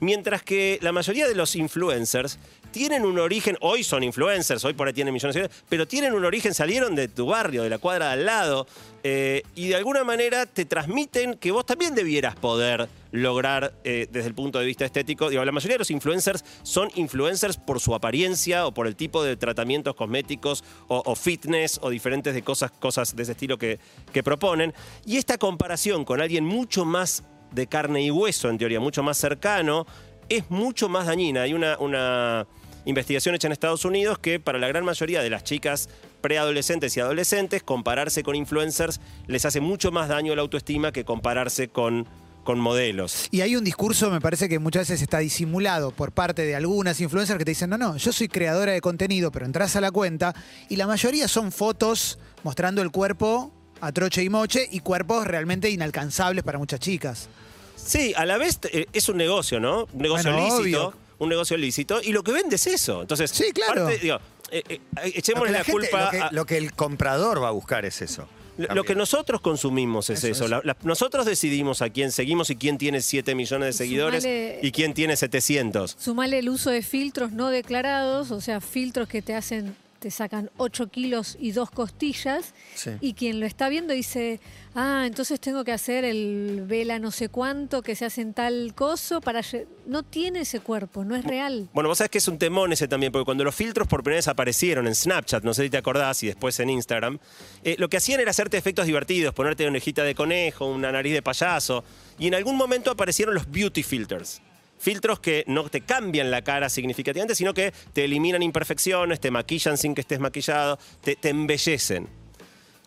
Mientras 0.00 0.42
que 0.42 0.78
la 0.82 0.92
mayoría 0.92 1.26
de 1.28 1.34
los 1.34 1.56
influencers 1.56 2.38
tienen 2.70 3.04
un 3.04 3.18
origen, 3.18 3.56
hoy 3.60 3.82
son 3.82 4.02
influencers, 4.02 4.64
hoy 4.64 4.74
por 4.74 4.86
ahí 4.86 4.92
tienen 4.92 5.12
millones 5.12 5.34
de 5.34 5.42
seguidores, 5.42 5.64
pero 5.68 5.86
tienen 5.86 6.14
un 6.14 6.24
origen, 6.24 6.54
salieron 6.54 6.94
de 6.94 7.08
tu 7.08 7.26
barrio, 7.26 7.62
de 7.62 7.70
la 7.70 7.78
cuadra 7.78 8.06
de 8.08 8.12
al 8.12 8.26
lado, 8.26 8.66
eh, 9.02 9.42
y 9.54 9.68
de 9.68 9.76
alguna 9.76 10.04
manera 10.04 10.46
te 10.46 10.64
transmiten 10.64 11.34
que 11.34 11.50
vos 11.52 11.64
también 11.64 11.94
debieras 11.94 12.36
poder 12.36 12.88
lograr 13.12 13.72
eh, 13.82 14.06
desde 14.10 14.28
el 14.28 14.34
punto 14.34 14.58
de 14.58 14.66
vista 14.66 14.84
estético. 14.84 15.30
Digo, 15.30 15.44
la 15.44 15.52
mayoría 15.52 15.74
de 15.74 15.80
los 15.80 15.90
influencers 15.90 16.44
son 16.62 16.90
influencers 16.94 17.56
por 17.56 17.80
su 17.80 17.94
apariencia 17.94 18.66
o 18.66 18.72
por 18.72 18.86
el 18.86 18.96
tipo 18.96 19.24
de 19.24 19.36
tratamientos 19.36 19.94
cosméticos 19.94 20.64
o, 20.88 21.14
fitness 21.14 21.80
o 21.82 21.90
diferentes 21.90 22.34
de 22.34 22.42
cosas, 22.42 22.70
cosas 22.70 23.16
de 23.16 23.22
ese 23.22 23.32
estilo 23.32 23.58
que, 23.58 23.80
que 24.12 24.22
proponen. 24.22 24.74
Y 25.06 25.16
esta 25.16 25.38
comparación 25.38 26.04
con 26.04 26.20
alguien 26.20 26.44
mucho 26.44 26.84
más 26.84 27.24
de 27.52 27.66
carne 27.66 28.02
y 28.02 28.10
hueso, 28.10 28.48
en 28.48 28.58
teoría, 28.58 28.80
mucho 28.80 29.02
más 29.02 29.18
cercano, 29.18 29.86
es 30.28 30.48
mucho 30.50 30.88
más 30.88 31.06
dañina. 31.06 31.42
Hay 31.42 31.54
una 31.54 32.46
investigación 32.84 33.34
hecha 33.34 33.46
en 33.48 33.52
Estados 33.52 33.84
Unidos 33.84 34.18
que 34.18 34.40
para 34.40 34.58
la 34.58 34.68
gran 34.68 34.84
mayoría 34.84 35.22
de 35.22 35.30
las 35.30 35.44
chicas 35.44 35.88
preadolescentes 36.20 36.96
y 36.96 37.00
adolescentes, 37.00 37.62
compararse 37.62 38.22
con 38.22 38.36
influencers 38.36 39.00
les 39.26 39.44
hace 39.44 39.60
mucho 39.60 39.90
más 39.90 40.08
daño 40.08 40.32
a 40.32 40.36
la 40.36 40.42
autoestima 40.42 40.92
que 40.92 41.04
compararse 41.04 41.68
con, 41.68 42.06
con 42.44 42.58
modelos. 42.60 43.26
Y 43.30 43.40
hay 43.40 43.56
un 43.56 43.64
discurso, 43.64 44.10
me 44.10 44.20
parece 44.20 44.48
que 44.48 44.58
muchas 44.58 44.88
veces 44.88 45.02
está 45.02 45.18
disimulado 45.18 45.90
por 45.92 46.12
parte 46.12 46.44
de 46.44 46.54
algunas 46.54 47.00
influencers 47.00 47.38
que 47.38 47.44
te 47.44 47.50
dicen, 47.52 47.70
no, 47.70 47.78
no, 47.78 47.96
yo 47.96 48.12
soy 48.12 48.28
creadora 48.28 48.72
de 48.72 48.80
contenido, 48.80 49.30
pero 49.32 49.46
entras 49.46 49.76
a 49.76 49.80
la 49.80 49.90
cuenta 49.90 50.34
y 50.68 50.76
la 50.76 50.86
mayoría 50.86 51.26
son 51.28 51.52
fotos 51.52 52.18
mostrando 52.42 52.82
el 52.82 52.90
cuerpo 52.90 53.50
a 53.80 53.92
troche 53.92 54.22
y 54.22 54.28
moche 54.28 54.68
y 54.70 54.80
cuerpos 54.80 55.26
realmente 55.26 55.70
inalcanzables 55.70 56.44
para 56.44 56.58
muchas 56.58 56.80
chicas. 56.80 57.28
Sí, 57.76 58.12
a 58.14 58.26
la 58.26 58.36
vez 58.36 58.58
eh, 58.72 58.86
es 58.92 59.08
un 59.08 59.16
negocio, 59.16 59.58
¿no? 59.58 59.86
Un 59.92 60.02
negocio 60.02 60.30
Bueno, 60.32 60.46
lícito. 60.60 60.88
obvio. 60.88 60.94
Un 61.20 61.28
negocio 61.28 61.56
lícito. 61.56 62.00
Y 62.02 62.12
lo 62.12 62.22
que 62.24 62.32
vende 62.32 62.56
es 62.56 62.66
eso. 62.66 63.02
Entonces, 63.02 63.30
Sí, 63.30 63.52
claro. 63.52 63.84
parte, 63.84 63.98
digo, 63.98 64.18
eh, 64.50 64.62
eh, 64.68 64.80
Lo 64.96 65.02
echemos 65.04 65.44
que 65.44 65.52
la, 65.52 65.58
la 65.58 65.64
gente- 65.64 65.72
culpa 65.88 66.04
lo, 66.06 66.10
que, 66.10 66.18
a- 66.20 66.32
lo 66.32 66.46
que 66.46 66.56
el 66.56 66.72
comprador 66.72 67.40
va 67.42 67.48
a 67.48 67.52
buscar 67.52 67.84
es 67.84 68.02
eso. 68.02 68.26
Lo 68.58 68.84
que 68.84 68.94
nosotros 68.94 69.40
consumimos 69.40 70.10
es 70.10 70.18
Eso, 70.18 70.26
eso. 70.26 70.44
eso. 70.44 70.48
La- 70.48 70.60
la- 70.64 70.76
nosotros 70.82 71.24
decidimos 71.24 71.80
a 71.80 71.88
quién 71.88 72.12
seguimos 72.12 72.50
y 72.50 72.56
quién 72.56 72.76
tiene 72.76 73.00
7 73.00 73.34
millones 73.34 73.68
de 73.68 73.72
seguidores 73.72 74.24
Sumale- 74.24 74.58
y 74.62 74.70
quién 74.72 74.92
tiene 74.92 75.16
700. 75.16 75.96
Sumale 75.98 76.40
el 76.40 76.48
uso 76.50 76.68
de 76.70 76.82
filtros 76.82 77.32
no 77.32 77.48
declarados, 77.48 78.30
o 78.32 78.40
sea, 78.42 78.60
filtros 78.60 79.08
que 79.08 79.22
te 79.22 79.34
hacen, 79.34 79.74
te 80.00 80.10
sacan 80.10 80.50
8 80.56 80.88
kilos 80.90 81.36
y 81.38 81.52
dos 81.52 81.70
costillas, 81.70 82.54
Sí. 82.74 82.90
y 83.00 83.12
quien 83.14 83.38
lo 83.38 83.46
está 83.46 83.68
viendo 83.68 83.92
dice, 83.94 84.40
ah, 84.74 85.04
entonces 85.06 85.38
tengo 85.38 85.62
que 85.62 85.72
hacer 85.72 86.04
el 86.04 86.64
vela 86.66 86.98
no 86.98 87.10
sé 87.10 87.28
cuánto 87.28 87.82
que 87.82 87.94
se 87.94 88.06
hace 88.06 88.22
en 88.22 88.34
tal 88.34 88.74
coso 88.74 89.20
para... 89.20 89.40
lle-". 89.42 89.66
No 89.86 90.02
tiene 90.02 90.40
ese 90.40 90.60
cuerpo, 90.60 91.04
no 91.04 91.14
es 91.16 91.24
real. 91.24 91.68
Bueno, 91.72 91.88
vos 91.88 91.98
sabés 91.98 92.10
que 92.10 92.18
es 92.18 92.28
un 92.28 92.38
temón 92.38 92.72
ese 92.72 92.88
también, 92.88 93.12
porque 93.12 93.24
cuando 93.26 93.44
los 93.44 93.54
filtros 93.54 93.86
por 93.86 94.02
primera 94.02 94.18
vez 94.18 94.28
aparecieron 94.28 94.86
en 94.86 94.94
Snapchat, 94.94 95.44
no 95.44 95.52
sé 95.54 95.64
si 95.64 95.70
te 95.70 95.76
acordás, 95.76 96.22
y 96.22 96.26
después 96.28 96.58
en 96.60 96.70
Instagram, 96.70 97.18
eh, 97.62 97.76
lo 97.78 97.88
que 97.88 97.98
hacían 97.98 98.20
era 98.20 98.30
hacerte 98.30 98.56
efectos 98.56 98.86
divertidos, 98.86 99.34
ponerte 99.34 99.64
una 99.64 99.72
orejita 99.72 100.02
de 100.02 100.14
conejo, 100.14 100.66
una 100.66 100.90
nariz 100.90 101.12
de 101.12 101.22
payaso, 101.22 101.84
y 102.18 102.26
en 102.28 102.34
algún 102.34 102.56
momento 102.56 102.90
aparecieron 102.90 103.34
los 103.34 103.50
beauty 103.50 103.82
filters. 103.82 104.40
Filtros 104.80 105.20
que 105.20 105.44
no 105.46 105.68
te 105.68 105.82
cambian 105.82 106.30
la 106.30 106.42
cara 106.42 106.70
significativamente, 106.70 107.34
sino 107.34 107.52
que 107.52 107.72
te 107.92 108.06
eliminan 108.06 108.42
imperfecciones, 108.42 109.20
te 109.20 109.30
maquillan 109.30 109.76
sin 109.76 109.94
que 109.94 110.00
estés 110.00 110.20
maquillado, 110.20 110.78
te, 111.02 111.18
embellecen. 111.28 112.08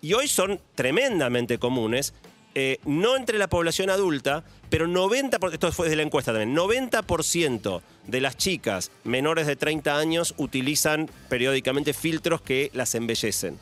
Y 0.01 0.13
hoy 0.13 0.27
son 0.27 0.59
tremendamente 0.73 1.59
comunes, 1.59 2.15
eh, 2.55 2.79
no 2.85 3.15
entre 3.15 3.37
la 3.37 3.47
población 3.47 3.91
adulta, 3.91 4.43
pero 4.71 4.87
90%, 4.87 5.53
esto 5.53 5.71
fue 5.71 5.87
de 5.87 5.95
la 5.95 6.01
encuesta 6.01 6.33
también, 6.33 6.55
90% 6.57 7.81
de 8.07 8.21
las 8.21 8.37
chicas 8.37 8.89
menores 9.03 9.45
de 9.45 9.55
30 9.55 9.95
años 9.95 10.33
utilizan 10.37 11.11
periódicamente 11.29 11.93
filtros 11.93 12.41
que 12.41 12.71
las 12.73 12.95
embellecen. 12.95 13.59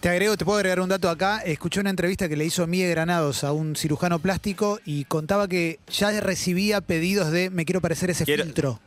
Te 0.00 0.08
agrego, 0.08 0.36
te 0.36 0.44
puedo 0.44 0.58
agregar 0.58 0.80
un 0.80 0.88
dato 0.88 1.10
acá. 1.10 1.38
Escuché 1.38 1.80
una 1.80 1.90
entrevista 1.90 2.28
que 2.28 2.36
le 2.36 2.44
hizo 2.44 2.66
Miguel 2.68 2.90
Granados 2.90 3.42
a 3.42 3.52
un 3.52 3.74
cirujano 3.74 4.20
plástico 4.20 4.78
y 4.84 5.04
contaba 5.04 5.48
que 5.48 5.80
ya 5.90 6.12
recibía 6.20 6.80
pedidos 6.80 7.32
de 7.32 7.50
me 7.50 7.64
quiero 7.64 7.80
parecer 7.80 8.10
ese 8.10 8.24
Quiero- 8.24 8.44
filtro. 8.44 8.80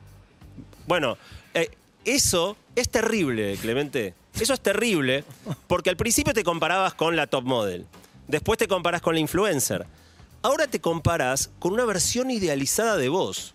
Bueno, 0.87 1.17
eh, 1.53 1.69
eso 2.05 2.55
es 2.75 2.89
terrible, 2.89 3.57
Clemente. 3.57 4.13
Eso 4.39 4.53
es 4.53 4.61
terrible 4.61 5.25
porque 5.67 5.89
al 5.89 5.97
principio 5.97 6.33
te 6.33 6.43
comparabas 6.45 6.93
con 6.93 7.17
la 7.17 7.27
top 7.27 7.43
model, 7.43 7.85
después 8.29 8.57
te 8.57 8.69
comparás 8.69 9.01
con 9.01 9.13
la 9.13 9.19
influencer, 9.19 9.85
ahora 10.41 10.67
te 10.67 10.79
comparás 10.79 11.49
con 11.59 11.73
una 11.73 11.83
versión 11.83 12.31
idealizada 12.31 12.95
de 12.95 13.09
vos. 13.09 13.53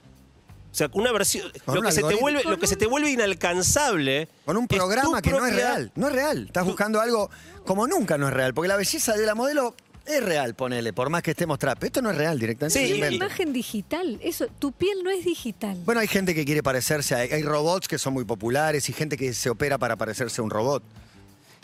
O 0.76 0.78
sea, 0.78 0.90
una 0.92 1.10
versión. 1.10 1.50
Lo 1.72 1.80
que, 1.80 1.90
se 1.90 2.02
te 2.02 2.14
vuelve, 2.16 2.44
lo 2.44 2.58
que 2.58 2.66
se 2.66 2.76
te 2.76 2.86
vuelve 2.86 3.10
inalcanzable. 3.10 4.28
Con 4.44 4.58
un 4.58 4.68
programa 4.68 5.22
que 5.22 5.30
no 5.30 5.46
es 5.46 5.54
real. 5.54 5.90
No 5.94 6.08
es 6.08 6.12
real. 6.12 6.44
Estás 6.48 6.66
buscando 6.66 7.00
algo 7.00 7.30
como 7.64 7.86
nunca 7.86 8.18
no 8.18 8.28
es 8.28 8.34
real. 8.34 8.52
Porque 8.52 8.68
la 8.68 8.76
belleza 8.76 9.14
de 9.14 9.24
la 9.24 9.34
modelo 9.34 9.74
es 10.04 10.22
real, 10.22 10.54
ponele, 10.54 10.92
por 10.92 11.08
más 11.08 11.22
que 11.22 11.30
estemos 11.30 11.58
trap. 11.58 11.82
Esto 11.82 12.02
no 12.02 12.10
es 12.10 12.18
real 12.18 12.38
directamente. 12.38 12.78
Sí, 12.78 13.00
es 13.02 13.10
imagen 13.12 13.54
digital, 13.54 14.20
eso, 14.22 14.48
tu 14.58 14.70
piel 14.72 15.02
no 15.02 15.08
es 15.10 15.24
digital. 15.24 15.78
Bueno, 15.86 16.02
hay 16.02 16.08
gente 16.08 16.34
que 16.34 16.44
quiere 16.44 16.62
parecerse, 16.62 17.14
a- 17.14 17.20
hay 17.20 17.42
robots 17.42 17.88
que 17.88 17.96
son 17.98 18.12
muy 18.12 18.24
populares 18.26 18.86
y 18.90 18.92
gente 18.92 19.16
que 19.16 19.32
se 19.32 19.48
opera 19.48 19.78
para 19.78 19.96
parecerse 19.96 20.42
a 20.42 20.44
un 20.44 20.50
robot. 20.50 20.82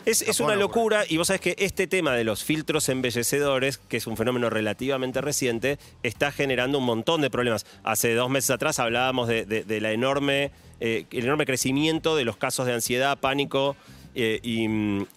Es, 0.05 0.21
es 0.21 0.39
una 0.41 0.55
locura 0.55 1.05
y 1.07 1.17
vos 1.17 1.27
sabés 1.27 1.41
que 1.41 1.55
este 1.59 1.87
tema 1.87 2.13
de 2.13 2.23
los 2.23 2.43
filtros 2.43 2.89
embellecedores, 2.89 3.77
que 3.77 3.97
es 3.97 4.07
un 4.07 4.17
fenómeno 4.17 4.49
relativamente 4.49 5.21
reciente, 5.21 5.79
está 6.03 6.31
generando 6.31 6.79
un 6.79 6.85
montón 6.85 7.21
de 7.21 7.29
problemas. 7.29 7.65
Hace 7.83 8.13
dos 8.13 8.29
meses 8.29 8.49
atrás 8.49 8.79
hablábamos 8.79 9.27
de, 9.29 9.45
de- 9.45 9.63
de 9.63 9.81
la 9.81 9.91
enorme, 9.91 10.51
eh, 10.81 11.05
el 11.11 11.23
enorme 11.23 11.45
crecimiento 11.45 12.15
de 12.17 12.25
los 12.25 12.35
casos 12.35 12.65
de 12.65 12.73
ansiedad, 12.73 13.17
pánico 13.17 13.77
eh, 14.15 14.39
y, 14.43 14.65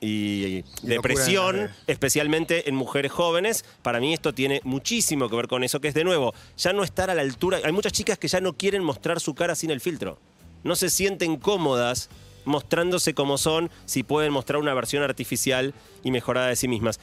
y 0.01 0.59
Y 0.59 0.65
depresión, 0.83 1.57
locura 1.57 1.77
especialmente 1.89 2.69
en 2.69 2.77
mujeres 2.77 3.11
jóvenes. 3.11 3.65
Para 3.83 3.99
mí 3.99 4.15
esto 4.15 4.33
tiene 4.35 4.61
muchísimo 4.63 5.29
que 5.29 5.37
ver 5.37 5.49
con 5.49 5.65
eso, 5.65 5.81
que 5.81 5.89
es 5.89 5.95
de 5.95 6.05
nuevo, 6.05 6.33
ya 6.57 6.73
no 6.73 6.85
estar 6.85 7.11
a 7.11 7.15
la 7.15 7.23
altura. 7.23 7.59
Hay 7.65 7.73
muchas 7.73 7.93
chicas 7.93 8.19
que 8.19 8.29
ya 8.29 8.41
no 8.41 8.53
quieren 8.53 8.85
mostrar 8.85 9.21
su 9.21 9.35
cara 9.35 9.55
sin 9.57 9.71
el 9.71 9.81
filtro. 9.81 10.19
No 10.63 10.77
se 10.77 10.91
sienten 10.91 11.37
cómodas 11.37 12.09
mostrándose 12.47 13.13
como 13.13 13.37
son 13.37 13.71
si 13.85 14.03
pueden 14.03 14.33
mostrar 14.33 14.59
una 14.59 14.73
versión 14.73 15.03
artificial 15.03 15.75
y 16.03 16.11
mejorada 16.11 16.49
de 16.49 16.57
sí 16.57 16.69
mismas. 16.69 16.99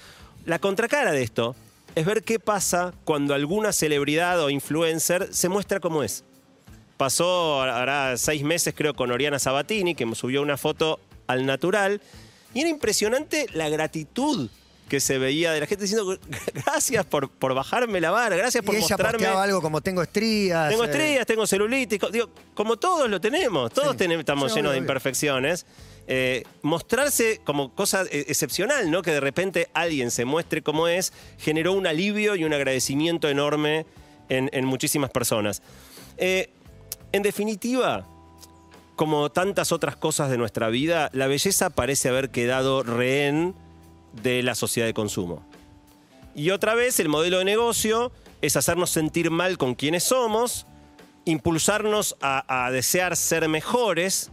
La 0.45 0.57
contracara 0.57 1.11
de 1.11 1.21
esto 1.21 1.55
es 1.95 2.05
ver 2.05 2.23
qué 2.23 2.39
pasa 2.39 2.93
cuando 3.05 3.35
alguna 3.35 3.71
celebridad 3.71 4.41
o 4.43 4.49
influencer 4.49 5.31
se 5.31 5.49
muestra 5.49 5.79
como 5.79 6.03
es. 6.03 6.23
Pasó 6.97 7.61
ahora 7.61 8.17
seis 8.17 8.43
meses 8.43 8.73
creo 8.75 8.93
con 8.93 9.11
Oriana 9.11 9.37
Sabatini, 9.37 9.93
que 9.93 10.15
subió 10.15 10.41
una 10.41 10.57
foto 10.57 10.99
al 11.27 11.45
natural, 11.45 12.01
y 12.53 12.61
era 12.61 12.69
impresionante 12.69 13.47
la 13.53 13.69
gratitud 13.69 14.49
que 14.93 14.99
se 14.99 15.17
veía 15.17 15.51
de 15.51 15.59
la 15.59 15.65
gente 15.65 15.85
diciendo 15.85 16.15
gracias 16.53 17.03
por, 17.03 17.27
por 17.27 17.55
bajarme 17.55 17.99
la 17.99 18.11
vara, 18.11 18.35
gracias 18.35 18.63
por 18.63 18.75
y 18.75 18.77
ella 18.77 18.87
mostrarme... 18.89 19.25
algo 19.25 19.59
como 19.59 19.81
tengo 19.81 20.03
estrías. 20.03 20.69
Tengo 20.69 20.83
eh, 20.83 20.85
estrellas, 20.85 21.25
tengo 21.25 21.47
celulitis, 21.47 21.99
digo, 22.11 22.29
como 22.53 22.77
todos 22.77 23.09
lo 23.09 23.19
tenemos, 23.19 23.71
todos 23.73 23.93
Sí. 23.93 23.97
tenemos- 23.97 24.19
estamos 24.19 24.51
Sí, 24.51 24.57
llenos 24.59 24.71
de 24.73 24.77
obvio, 24.77 24.83
imperfecciones. 24.83 25.65
Eh, 26.05 26.43
mostrarse 26.61 27.41
como 27.43 27.73
cosa 27.73 28.03
eh, 28.03 28.25
excepcional, 28.27 28.91
¿no? 28.91 29.01
Que 29.01 29.09
de 29.09 29.19
repente 29.19 29.67
alguien 29.73 30.11
se 30.11 30.25
muestre 30.25 30.61
como 30.61 30.87
es, 30.87 31.11
generó 31.39 31.73
un 31.73 31.87
alivio 31.87 32.35
y 32.35 32.43
un 32.43 32.53
agradecimiento 32.53 33.27
enorme 33.29 33.87
en, 34.29 34.51
en 34.53 34.65
muchísimas 34.65 35.09
personas. 35.09 35.63
Eh, 36.17 36.51
en 37.13 37.23
definitiva, 37.23 38.05
como 38.95 39.31
tantas 39.31 39.71
otras 39.71 39.95
cosas 39.95 40.29
de 40.29 40.37
nuestra 40.37 40.69
vida, 40.69 41.09
la 41.13 41.25
belleza 41.25 41.71
parece 41.71 42.09
haber 42.09 42.29
quedado 42.29 42.83
rehén 42.83 43.55
de 44.21 44.43
la 44.43 44.55
sociedad 44.55 44.87
de 44.87 44.93
consumo. 44.93 45.43
Y 46.35 46.49
otra 46.51 46.73
vez 46.75 46.99
el 46.99 47.09
modelo 47.09 47.39
de 47.39 47.45
negocio 47.45 48.11
es 48.41 48.55
hacernos 48.55 48.89
sentir 48.89 49.29
mal 49.31 49.57
con 49.57 49.75
quienes 49.75 50.03
somos, 50.03 50.65
impulsarnos 51.25 52.15
a, 52.21 52.65
a 52.65 52.71
desear 52.71 53.15
ser 53.15 53.47
mejores 53.49 54.31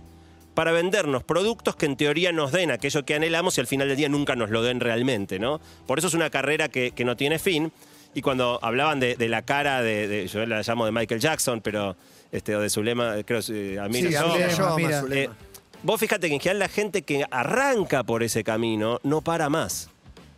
para 0.55 0.73
vendernos 0.73 1.23
productos 1.23 1.77
que 1.77 1.87
en 1.87 1.97
teoría 1.97 2.33
nos 2.33 2.53
den 2.53 2.71
aquello 2.71 3.05
que 3.05 3.15
anhelamos 3.15 3.57
y 3.57 3.61
al 3.61 3.67
final 3.67 3.89
del 3.89 3.97
día 3.97 4.09
nunca 4.09 4.35
nos 4.37 4.51
lo 4.51 4.63
den 4.63 4.81
realmente, 4.81 5.39
¿no? 5.39 5.61
Por 5.87 5.99
eso 5.99 6.09
es 6.09 6.15
una 6.15 6.29
carrera 6.31 6.69
que, 6.69 6.91
que 6.91 7.05
no 7.05 7.17
tiene 7.17 7.39
fin. 7.39 7.73
Y 8.13 8.23
cuando 8.23 8.59
hablaban 8.63 8.99
de, 8.99 9.15
de 9.15 9.29
la 9.29 9.43
cara 9.43 9.83
de, 9.83 10.09
de- 10.09 10.27
yo 10.27 10.45
la 10.45 10.63
llamo 10.63 10.85
de 10.85 10.91
Michael 10.93 11.21
Jackson, 11.21 11.61
pero 11.61 11.97
este, 12.33 12.57
o 12.57 12.61
de 12.61 12.69
Zulema, 12.69 13.15
creo 13.25 13.41
que 13.41 13.79
a 13.79 13.89
mí 13.89 14.03
Sí, 14.03 14.09
no. 14.11 14.19
Amira. 14.75 15.01
Zulema. 15.01 15.37
Eh, 15.81 15.85
vos 15.85 16.01
fíjate 16.01 16.29
que 16.29 16.35
en 16.35 16.41
general 16.41 16.59
la 16.61 16.69
gente 16.69 17.03
que 17.03 17.25
arranca 17.31 18.03
por 18.05 18.23
ese 18.23 18.45
camino 18.45 19.01
no 19.03 19.21
para 19.23 19.49
más. 19.49 19.91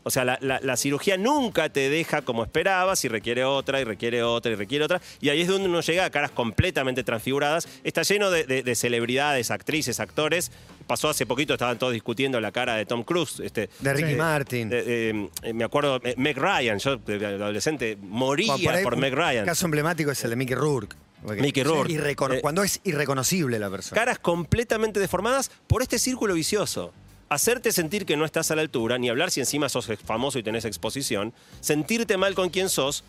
O 0.04 0.10
sea, 0.10 0.24
la, 0.24 0.36
la- 0.40 0.58
la 0.60 0.76
cirugía 0.76 1.16
nunca 1.16 1.68
te 1.68 1.88
deja 1.88 2.22
como 2.22 2.42
esperabas 2.42 3.04
y 3.04 3.08
requiere 3.08 3.44
otra, 3.44 3.80
y 3.80 3.84
requiere 3.84 4.24
otra, 4.24 4.50
y 4.50 4.56
requiere 4.56 4.84
otra. 4.84 5.00
Y 5.20 5.28
ahí 5.28 5.42
es 5.42 5.46
donde 5.48 5.68
uno 5.68 5.80
llega 5.80 6.04
a 6.04 6.10
caras 6.10 6.32
completamente 6.32 7.04
transfiguradas. 7.04 7.68
Está 7.84 8.02
lleno 8.02 8.28
de, 8.32 8.42
de- 8.44 8.64
de 8.64 8.74
celebridades, 8.74 9.52
actrices, 9.52 10.00
actores. 10.00 10.50
Pasó 10.88 11.08
hace 11.08 11.24
poquito, 11.24 11.52
estaban 11.52 11.78
todos 11.78 11.92
discutiendo 11.92 12.40
la 12.40 12.50
cara 12.50 12.74
de 12.74 12.84
Tom 12.84 13.04
Cruise. 13.04 13.38
Este, 13.38 13.70
De 13.78 13.92
Ricky 13.94 14.10
Sí. 14.10 14.16
Martin. 14.16 14.68
de- 14.70 15.10
eh, 15.44 15.52
me 15.54 15.62
acuerdo, 15.62 16.00
eh, 16.02 16.14
Meg 16.16 16.36
Ryan, 16.36 16.80
yo 16.80 16.96
de 16.96 17.24
adolescente 17.24 17.96
moría 18.02 18.56
Bueno, 18.56 18.82
por 18.82 18.94
un 18.94 19.00
Meg 19.00 19.14
Ryan. 19.14 19.44
caso 19.46 19.66
emblemático 19.66 20.10
es 20.10 20.24
el 20.24 20.30
de 20.30 20.36
Mickey 20.36 20.56
Rourke. 20.56 20.96
Mickey 21.24 21.62
es 21.62 21.66
Rourke. 21.66 21.92
irrecono- 21.92 22.34
Eh, 22.34 22.40
cuando 22.40 22.62
es 22.62 22.80
irreconocible 22.84 23.58
la 23.58 23.70
persona. 23.70 23.94
caras 24.00 24.18
completamente 24.18 25.00
deformadas 25.00 25.50
por 25.66 25.82
este 25.82 25.98
círculo 25.98 26.34
vicioso. 26.34 26.92
Hacerte 27.28 27.72
sentir 27.72 28.04
que 28.04 28.16
no 28.16 28.24
estás 28.24 28.50
a 28.50 28.56
la 28.56 28.62
altura, 28.62 28.98
ni 28.98 29.08
hablar 29.08 29.30
si 29.30 29.40
encima 29.40 29.68
sos 29.68 29.88
famoso 30.04 30.38
y 30.38 30.42
tenés 30.42 30.64
exposición, 30.66 31.32
sentirte 31.60 32.16
mal 32.18 32.34
con 32.34 32.50
quien 32.50 32.68
sos, 32.68 33.04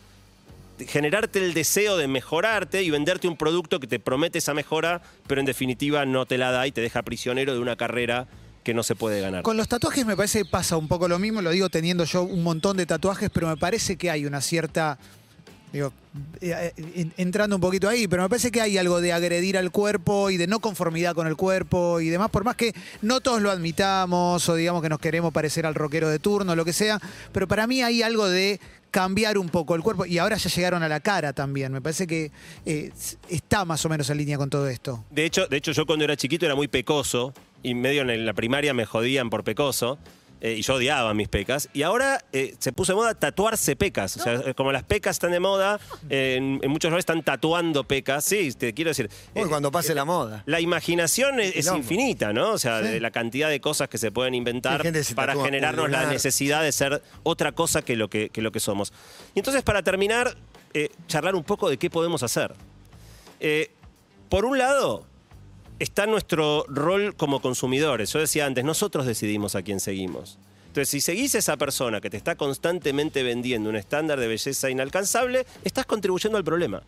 generarte 0.86 1.44
el 1.44 1.54
deseo 1.54 1.96
de 1.96 2.08
mejorarte 2.08 2.82
y 2.82 2.90
venderte 2.90 3.28
un 3.28 3.36
producto 3.36 3.78
que 3.80 3.86
te 3.86 4.00
promete 4.00 4.38
esa 4.38 4.54
mejora, 4.54 5.02
pero 5.26 5.40
en 5.40 5.46
definitiva 5.46 6.04
no 6.06 6.26
te 6.26 6.38
la 6.38 6.50
da 6.50 6.66
y 6.66 6.72
te 6.72 6.80
deja 6.80 7.02
prisionero 7.02 7.52
de 7.54 7.60
una 7.60 7.76
carrera 7.76 8.26
que 8.64 8.74
no 8.74 8.82
se 8.82 8.94
puede 8.94 9.20
ganar. 9.20 9.42
Con 9.42 9.56
los 9.58 9.68
tatuajes 9.68 10.06
me 10.06 10.16
parece 10.16 10.38
que 10.38 10.44
pasa 10.46 10.76
un 10.78 10.88
poco 10.88 11.06
lo 11.06 11.18
mismo, 11.18 11.42
lo 11.42 11.50
digo 11.50 11.68
teniendo 11.68 12.04
yo 12.04 12.22
un 12.22 12.42
montón 12.42 12.76
de 12.78 12.86
tatuajes, 12.86 13.28
pero 13.30 13.46
me 13.48 13.56
parece 13.58 13.96
que 13.96 14.10
hay 14.10 14.24
una 14.24 14.40
cierta, 14.40 14.98
digo, 15.74 15.92
eh, 16.40 16.72
eh, 16.76 16.82
en- 16.94 17.12
entrando 17.16 17.56
un 17.56 17.60
poquito 17.60 17.88
ahí, 17.88 18.06
pero 18.06 18.22
me 18.22 18.28
parece 18.28 18.52
que 18.52 18.60
hay 18.60 18.78
algo 18.78 19.00
de 19.00 19.12
agredir 19.12 19.58
al 19.58 19.70
cuerpo 19.72 20.30
y 20.30 20.36
de 20.36 20.46
no 20.46 20.60
conformidad 20.60 21.14
con 21.14 21.26
el 21.26 21.34
cuerpo 21.36 22.00
y 22.00 22.08
demás, 22.08 22.30
por 22.30 22.44
más 22.44 22.54
que 22.54 22.72
no 23.02 23.20
todos 23.20 23.42
lo 23.42 23.50
admitamos 23.50 24.48
o 24.48 24.54
digamos 24.54 24.80
que 24.82 24.88
nos 24.88 25.00
queremos 25.00 25.32
parecer 25.32 25.66
al 25.66 25.74
rockero 25.74 26.08
de 26.08 26.20
turno, 26.20 26.54
lo 26.54 26.64
que 26.64 26.72
sea, 26.72 27.00
pero 27.32 27.48
para 27.48 27.66
mí 27.66 27.82
hay 27.82 28.02
algo 28.02 28.28
de 28.28 28.60
cambiar 28.92 29.36
un 29.36 29.48
poco 29.48 29.74
el 29.74 29.82
cuerpo 29.82 30.06
y 30.06 30.18
ahora 30.18 30.36
ya 30.36 30.48
llegaron 30.48 30.84
a 30.84 30.88
la 30.88 31.00
cara 31.00 31.32
también, 31.32 31.72
me 31.72 31.80
parece 31.82 32.06
que 32.06 32.30
eh, 32.64 32.92
está 33.28 33.64
más 33.64 33.84
o 33.84 33.88
menos 33.88 34.08
en 34.10 34.18
línea 34.18 34.38
con 34.38 34.48
todo 34.48 34.68
esto. 34.68 35.02
De 35.10 35.24
hecho, 35.24 35.48
de 35.48 35.56
hecho, 35.56 35.72
yo 35.72 35.84
cuando 35.86 36.04
era 36.04 36.16
chiquito 36.16 36.46
era 36.46 36.54
muy 36.54 36.68
pecoso 36.68 37.34
y 37.64 37.74
medio 37.74 38.02
en 38.08 38.24
la 38.24 38.32
primaria 38.34 38.72
me 38.72 38.86
jodían 38.86 39.28
por 39.30 39.42
pecoso. 39.42 39.98
Eh, 40.44 40.56
y 40.58 40.60
yo 40.60 40.74
odiaba 40.74 41.14
mis 41.14 41.28
pecas. 41.28 41.70
Y 41.72 41.84
ahora 41.84 42.22
eh, 42.30 42.54
se 42.58 42.70
puso 42.70 42.92
de 42.92 42.96
moda 42.96 43.14
tatuarse 43.14 43.76
pecas. 43.76 44.18
O 44.18 44.22
sea, 44.22 44.52
como 44.52 44.72
las 44.72 44.82
pecas 44.82 45.16
están 45.16 45.30
de 45.30 45.40
moda, 45.40 45.80
eh, 46.10 46.34
en, 46.36 46.60
en 46.62 46.70
muchos 46.70 46.90
lugares 46.90 47.04
están 47.04 47.22
tatuando 47.22 47.84
pecas. 47.84 48.26
Sí, 48.26 48.52
te 48.52 48.74
quiero 48.74 48.90
decir. 48.90 49.08
Uy, 49.34 49.48
cuando 49.48 49.72
pase 49.72 49.94
la 49.94 50.04
moda. 50.04 50.42
La 50.44 50.60
imaginación 50.60 51.40
es, 51.40 51.66
infinita, 51.66 52.34
¿no? 52.34 52.50
O 52.50 52.58
sea, 52.58 52.82
Sí. 52.82 52.88
de 52.88 53.00
la 53.00 53.10
cantidad 53.10 53.48
de 53.48 53.62
cosas 53.62 53.88
que 53.88 53.96
se 53.96 54.10
pueden 54.12 54.34
inventar 54.34 54.82
se 55.02 55.14
para 55.14 55.34
generarnos 55.34 55.88
la 55.88 56.04
necesidad 56.04 56.62
de 56.62 56.72
ser 56.72 57.02
otra 57.22 57.52
cosa 57.52 57.80
que 57.80 57.96
lo 57.96 58.10
que, 58.10 58.28
que 58.28 58.42
lo 58.42 58.52
que 58.52 58.60
somos. 58.60 58.92
Y 59.34 59.38
entonces, 59.38 59.62
para 59.62 59.82
terminar, 59.82 60.36
charlar 61.08 61.36
un 61.36 61.44
poco 61.44 61.70
de 61.70 61.78
qué 61.78 61.88
podemos 61.88 62.22
hacer. 62.22 62.54
Por 64.28 64.44
un 64.44 64.58
lado, 64.58 65.06
está 65.78 66.06
nuestro 66.06 66.64
rol 66.68 67.14
como 67.16 67.40
consumidores. 67.40 68.12
Yo 68.12 68.20
decía 68.20 68.46
antes, 68.46 68.64
nosotros 68.64 69.06
decidimos 69.06 69.54
a 69.54 69.62
quién 69.62 69.80
seguimos. 69.80 70.38
Entonces, 70.68 70.88
si 70.88 71.00
seguís 71.00 71.34
a 71.34 71.38
esa 71.38 71.56
persona 71.56 72.00
que 72.00 72.10
te 72.10 72.16
está 72.16 72.34
constantemente 72.34 73.22
vendiendo 73.22 73.70
un 73.70 73.76
estándar 73.76 74.18
de 74.18 74.26
belleza 74.26 74.70
inalcanzable, 74.70 75.46
estás 75.62 75.86
contribuyendo 75.86 76.36
al 76.36 76.44
problema. 76.44 76.82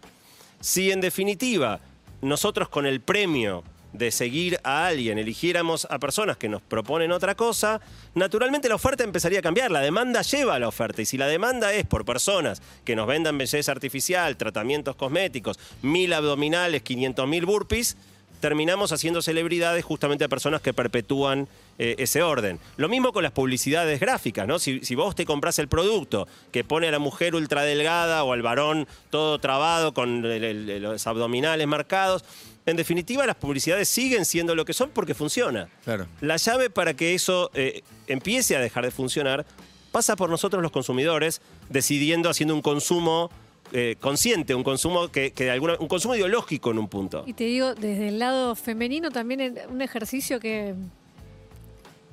Si 0.60 0.90
en 0.90 1.00
definitiva 1.00 1.80
nosotros 2.20 2.68
con 2.68 2.86
el 2.86 3.00
premio 3.00 3.62
de 3.92 4.10
seguir 4.10 4.58
a 4.64 4.86
alguien 4.86 5.18
eligiéramos 5.18 5.86
a 5.88 5.98
personas 5.98 6.36
que 6.36 6.48
nos 6.48 6.62
proponen 6.62 7.12
otra 7.12 7.34
cosa, 7.34 7.80
naturalmente 8.14 8.68
la 8.68 8.74
oferta 8.74 9.04
empezaría 9.04 9.38
a 9.38 9.42
cambiar, 9.42 9.70
la 9.70 9.80
demanda 9.80 10.22
lleva 10.22 10.56
a 10.56 10.58
la 10.58 10.68
oferta 10.68 11.02
y 11.02 11.06
si 11.06 11.16
la 11.16 11.28
demanda 11.28 11.72
es 11.72 11.86
por 11.86 12.04
personas 12.04 12.60
que 12.84 12.96
nos 12.96 13.06
vendan 13.06 13.38
belleza 13.38 13.72
artificial, 13.72 14.36
tratamientos 14.36 14.96
cosméticos, 14.96 15.58
mil 15.82 16.12
abdominales, 16.12 16.82
500 16.82 17.28
mil 17.28 17.46
burpees, 17.46 17.96
terminamos 18.40 18.92
haciendo 18.92 19.22
celebridades 19.22 19.84
justamente 19.84 20.24
a 20.24 20.28
personas 20.28 20.60
que 20.60 20.72
perpetúan 20.74 21.48
eh, 21.78 21.94
ese 21.98 22.22
orden. 22.22 22.58
Lo 22.76 22.88
mismo 22.88 23.12
con 23.12 23.22
las 23.22 23.32
publicidades 23.32 24.00
gráficas, 24.00 24.46
¿no? 24.46 24.58
Si, 24.58 24.80
si 24.84 24.94
vos 24.94 25.14
te 25.14 25.24
compras 25.26 25.58
el 25.58 25.68
producto 25.68 26.26
que 26.52 26.64
pone 26.64 26.88
a 26.88 26.90
la 26.90 26.98
mujer 26.98 27.34
ultradelgada 27.34 28.24
o 28.24 28.32
al 28.32 28.42
varón 28.42 28.86
todo 29.10 29.38
trabado 29.38 29.92
con 29.92 30.24
el- 30.24 30.44
el- 30.44 30.82
los 30.82 31.06
abdominales 31.06 31.66
marcados, 31.66 32.24
en 32.66 32.76
definitiva 32.76 33.26
las 33.26 33.36
publicidades 33.36 33.88
siguen 33.88 34.24
siendo 34.24 34.54
lo 34.54 34.64
que 34.64 34.72
son 34.72 34.90
porque 34.90 35.14
funciona. 35.14 35.68
Claro. 35.84 36.06
La 36.20 36.36
llave 36.36 36.70
para 36.70 36.94
que 36.94 37.14
eso 37.14 37.50
eh, 37.54 37.82
empiece 38.06 38.56
a 38.56 38.60
dejar 38.60 38.84
de 38.84 38.90
funcionar 38.90 39.46
pasa 39.92 40.16
por 40.16 40.28
nosotros 40.28 40.62
los 40.62 40.72
consumidores 40.72 41.40
decidiendo, 41.70 42.28
haciendo 42.28 42.54
un 42.54 42.62
consumo 42.62 43.30
eh, 43.72 43.96
consciente, 44.00 44.54
un 44.54 44.62
consumo 44.62 45.08
que, 45.08 45.30
de 45.30 45.50
alguna, 45.50 45.76
un 45.78 45.88
consumo 45.88 46.14
ideológico 46.14 46.70
en 46.70 46.78
un 46.78 46.88
punto. 46.88 47.24
Y 47.26 47.32
te 47.32 47.44
digo, 47.44 47.74
desde 47.74 48.08
el 48.08 48.18
lado 48.18 48.54
femenino 48.54 49.10
también 49.10 49.58
un 49.68 49.82
ejercicio 49.82 50.40
que 50.40 50.74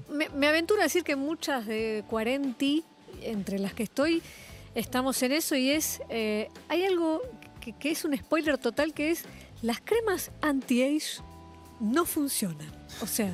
me, 0.10 0.30
me 0.30 0.48
aventuro 0.48 0.82
a 0.82 0.84
decir 0.84 1.04
que 1.04 1.16
muchas 1.16 1.66
de 1.66 2.04
40, 2.10 2.66
entre 3.22 3.60
las 3.60 3.74
que 3.74 3.84
estoy, 3.84 4.22
estamos 4.76 5.22
en 5.24 5.32
eso 5.32 5.56
y 5.56 5.70
es, 5.70 6.02
eh, 6.10 6.50
hay 6.70 6.84
algo 6.84 7.22
que, 7.62 7.74
que 7.74 7.92
es 7.92 8.04
un 8.06 8.18
spoiler 8.18 8.58
total 8.58 8.94
que 8.94 9.12
es, 9.12 9.26
las 9.62 9.80
cremas 9.80 10.32
anti-age 10.42 11.22
no 11.84 12.06
funcionan. 12.06 12.72
O 13.02 13.08
sea, 13.08 13.32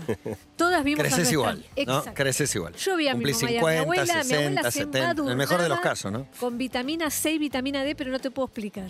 todas 0.56 0.84
vimos 0.84 1.00
a 1.00 1.04
Creces 1.04 1.32
nuestra- 1.34 1.34
igual, 1.34 1.66
¿no? 2.06 2.14
Creces 2.14 2.56
igual. 2.56 2.74
Yo 2.76 2.96
vi 2.96 3.08
a 3.08 3.14
mi 3.14 3.20
Cumplís 3.24 3.44
mamá 3.44 3.52
y 3.52 3.56
a 3.56 3.60
50, 3.60 3.72
mi 3.72 3.78
abuela, 3.78 4.04
mi 4.04 4.10
abuela 4.10 4.24
60, 4.24 4.72
se 4.72 4.80
70, 4.80 5.12
en 5.24 5.30
el 5.30 5.36
mejor 5.38 5.62
de 5.62 5.70
los 5.70 5.80
casos, 5.80 6.12
¿no? 6.12 6.28
Con 6.40 6.58
vitamina 6.58 7.10
C 7.10 7.32
y 7.34 7.38
vitamina 7.38 7.84
D, 7.84 7.96
pero 7.96 8.12
no 8.12 8.20
te 8.20 8.32
puedo 8.32 8.48
explicar. 8.48 8.90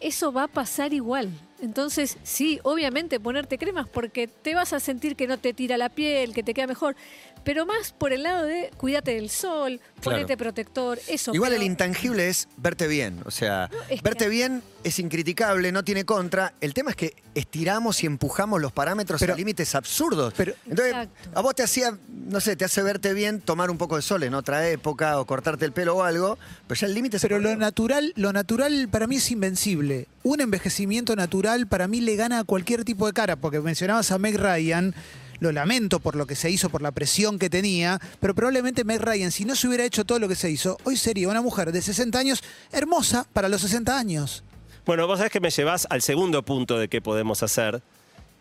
Eso 0.00 0.32
va 0.32 0.44
a 0.44 0.48
pasar 0.48 0.92
igual. 0.94 1.30
Entonces, 1.62 2.16
sí, 2.22 2.60
obviamente 2.62 3.20
ponerte 3.20 3.58
cremas 3.58 3.88
porque 3.88 4.26
te 4.28 4.54
vas 4.54 4.72
a 4.72 4.80
sentir 4.80 5.16
que 5.16 5.26
no 5.26 5.38
te 5.38 5.52
tira 5.54 5.76
la 5.76 5.88
piel, 5.88 6.32
que 6.32 6.42
te 6.42 6.54
queda 6.54 6.66
mejor, 6.66 6.96
pero 7.44 7.64
más 7.66 7.92
por 7.92 8.12
el 8.12 8.22
lado 8.24 8.44
de 8.44 8.70
cuídate 8.76 9.14
del 9.14 9.30
sol, 9.30 9.80
Claro. 10.00 10.18
ponete 10.18 10.36
protector, 10.36 10.98
eso. 11.08 11.34
Igual 11.34 11.50
pero- 11.52 11.62
el 11.62 11.66
intangible 11.66 12.28
es 12.28 12.48
verte 12.56 12.86
bien. 12.86 13.20
O 13.24 13.30
sea, 13.30 13.70
es 13.88 14.00
que- 14.00 14.02
verte 14.02 14.28
bien 14.28 14.62
es 14.84 14.98
incriticable, 14.98 15.72
no 15.72 15.82
tiene 15.84 16.04
contra. 16.04 16.54
El 16.60 16.72
tema 16.74 16.90
es 16.90 16.96
que 16.96 17.14
estiramos 17.34 18.02
y 18.02 18.06
empujamos 18.06 18.60
los 18.60 18.72
parámetros 18.72 19.20
Pero- 19.20 19.34
a 19.34 19.36
límites 19.36 19.74
absurdos. 19.74 20.32
pero- 20.36 20.54
Entonces, 20.66 20.94
Exacto. 20.94 21.30
a 21.34 21.40
vos 21.42 21.54
te 21.54 21.62
hacía, 21.62 21.96
no 22.08 22.40
sé, 22.40 22.56
te 22.56 22.64
hace 22.64 22.82
verte 22.82 23.12
bien 23.14 23.40
tomar 23.40 23.70
un 23.70 23.78
poco 23.78 23.96
de 23.96 24.02
sol 24.02 24.22
en 24.22 24.34
otra 24.34 24.68
época 24.68 25.18
o 25.20 25.26
cortarte 25.26 25.64
el 25.64 25.72
pelo 25.72 25.96
o 25.96 26.02
algo, 26.02 26.38
pero 26.66 26.78
ya 26.80 26.86
el 26.86 26.94
límite 26.94 27.18
se 27.18 27.28
Pero 27.28 27.40
lo 27.40 27.56
natural, 27.56 28.12
lo 28.16 28.32
natural 28.32 28.88
para 28.90 29.06
mí 29.06 29.16
es 29.16 29.30
invencible. 29.30 30.08
Un 30.22 30.40
envejecimiento 30.42 31.16
natural 31.16 31.49
para 31.66 31.88
mí 31.88 32.00
le 32.00 32.16
gana 32.16 32.40
a 32.40 32.44
cualquier 32.44 32.84
tipo 32.84 33.06
de 33.06 33.12
cara, 33.12 33.36
porque 33.36 33.60
mencionabas 33.60 34.10
a 34.10 34.18
Meg 34.18 34.36
Ryan, 34.36 34.94
lo 35.40 35.52
lamento 35.52 36.00
por 36.00 36.16
lo 36.16 36.26
que 36.26 36.36
se 36.36 36.50
hizo, 36.50 36.70
por 36.70 36.82
la 36.82 36.92
presión 36.92 37.38
que 37.38 37.50
tenía, 37.50 38.00
pero 38.20 38.34
probablemente 38.34 38.84
Meg 38.84 39.00
Ryan, 39.00 39.32
si 39.32 39.44
no 39.44 39.56
se 39.56 39.66
hubiera 39.66 39.84
hecho 39.84 40.04
todo 40.04 40.18
lo 40.18 40.28
que 40.28 40.36
se 40.36 40.50
hizo, 40.50 40.76
hoy 40.84 40.96
sería 40.96 41.28
una 41.28 41.42
mujer 41.42 41.72
de 41.72 41.82
60 41.82 42.18
años 42.18 42.42
hermosa 42.72 43.26
para 43.32 43.48
los 43.48 43.62
60 43.62 43.98
años. 43.98 44.44
Bueno, 44.86 45.06
vos 45.06 45.18
sabés 45.18 45.32
que 45.32 45.40
me 45.40 45.50
llevas 45.50 45.86
al 45.90 46.02
segundo 46.02 46.42
punto 46.42 46.78
de 46.78 46.88
qué 46.88 47.00
podemos 47.00 47.42
hacer, 47.42 47.82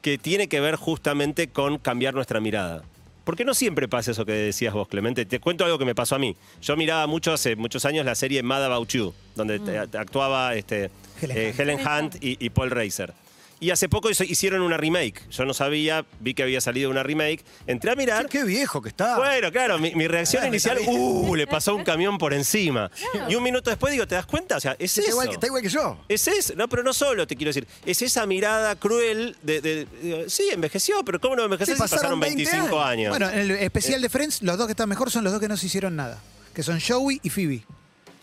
que 0.01 0.17
tiene 0.17 0.47
que 0.47 0.59
ver 0.59 0.75
justamente 0.75 1.49
con 1.49 1.77
cambiar 1.77 2.13
nuestra 2.13 2.39
mirada. 2.39 2.83
Porque 3.29 3.45
no 3.45 3.53
siempre 3.53 3.87
pasa 3.87 4.09
eso 4.09 4.25
que 4.25 4.31
decías 4.31 4.73
vos, 4.73 4.87
Clemente. 4.87 5.23
Te 5.23 5.39
cuento 5.39 5.63
algo 5.63 5.77
que 5.77 5.85
me 5.85 5.93
pasó 5.93 6.15
a 6.15 6.17
mí. 6.17 6.35
Yo 6.63 6.75
miraba 6.75 7.05
mucho 7.05 7.31
hace 7.31 7.55
muchos 7.55 7.85
años 7.85 8.03
la 8.03 8.15
serie 8.15 8.41
Mad 8.41 8.65
About 8.65 8.89
You, 8.89 9.13
donde 9.35 9.59
te 9.59 9.77
actuaba 9.99 10.55
este, 10.55 10.89
Helen 11.21 11.37
eh. 11.37 11.53
Helen 11.55 11.79
Hunt 11.79 12.15
y, 12.23 12.43
y 12.43 12.49
Paul 12.49 12.71
Reiser. 12.71 13.13
Y 13.61 13.71
hace 13.71 13.89
poco 13.89 14.09
hizo- 14.09 14.23
hicieron 14.23 14.61
una 14.61 14.77
remake. 14.77 15.21
Yo 15.31 15.43
no 15.43 15.53
sabía, 15.53 16.05
vi 16.21 16.33
que 16.33 16.43
había 16.43 16.61
salido 16.61 16.89
una 16.89 17.03
remake. 17.03 17.43
Entré 17.67 17.91
a 17.91 17.95
mirar. 17.95 18.29
Qué 18.29 18.43
viejo 18.45 18.81
que 18.81 18.87
está. 18.89 19.17
Bueno, 19.17 19.51
claro, 19.51 19.77
mi, 19.79 19.93
mi 19.95 20.07
reacción 20.07 20.43
Ah, 20.43 20.47
inicial, 20.47 20.77
uh, 20.87 21.35
le 21.35 21.45
pasó 21.45 21.75
un 21.75 21.83
camión 21.83 22.17
por 22.17 22.33
encima. 22.33 22.89
Y 23.27 23.35
un 23.35 23.43
minuto 23.43 23.69
después 23.69 23.91
digo, 23.91 24.07
¿te 24.07 24.15
das 24.15 24.25
cuenta? 24.25 24.55
O 24.55 24.59
sea, 24.61 24.77
es 24.79 24.97
está, 24.97 25.01
eso. 25.01 25.09
igual, 25.11 25.27
que- 25.27 25.33
está 25.33 25.47
igual 25.47 25.61
que 25.61 25.67
yo. 25.69 25.99
Es 26.07 26.27
eso, 26.29 26.53
no, 26.55 26.69
pero 26.69 26.83
no 26.83 26.93
solo, 26.93 27.27
te 27.27 27.35
quiero 27.35 27.49
decir, 27.49 27.67
es 27.85 28.01
esa 28.01 28.25
mirada 28.25 28.75
cruel 28.77 29.35
de, 29.43 29.59
de- 29.59 29.85
de- 29.85 30.29
sí, 30.29 30.47
envejeció, 30.53 31.03
pero 31.03 31.19
¿cómo 31.19 31.35
no 31.35 31.43
envejeció 31.43 31.73
Sí, 31.75 31.77
si 31.77 31.81
pasaron 31.81 32.01
pasaron 32.01 32.19
20 32.21 32.43
25 32.45 32.81
años? 32.81 33.09
Bueno, 33.09 33.29
en 33.29 33.39
el 33.39 33.51
especial 33.51 34.01
de 34.01 34.07
Friends, 34.09 34.41
los 34.41 34.57
dos 34.57 34.67
que 34.67 34.71
están 34.71 34.87
mejor 34.87 35.11
son 35.11 35.23
los 35.25 35.33
dos 35.33 35.41
que 35.41 35.49
no 35.49 35.57
se 35.57 35.65
hicieron 35.65 35.97
nada, 35.97 36.21
que 36.53 36.63
son 36.63 36.79
Joey 36.79 37.19
y 37.23 37.29
Phoebe. 37.29 37.63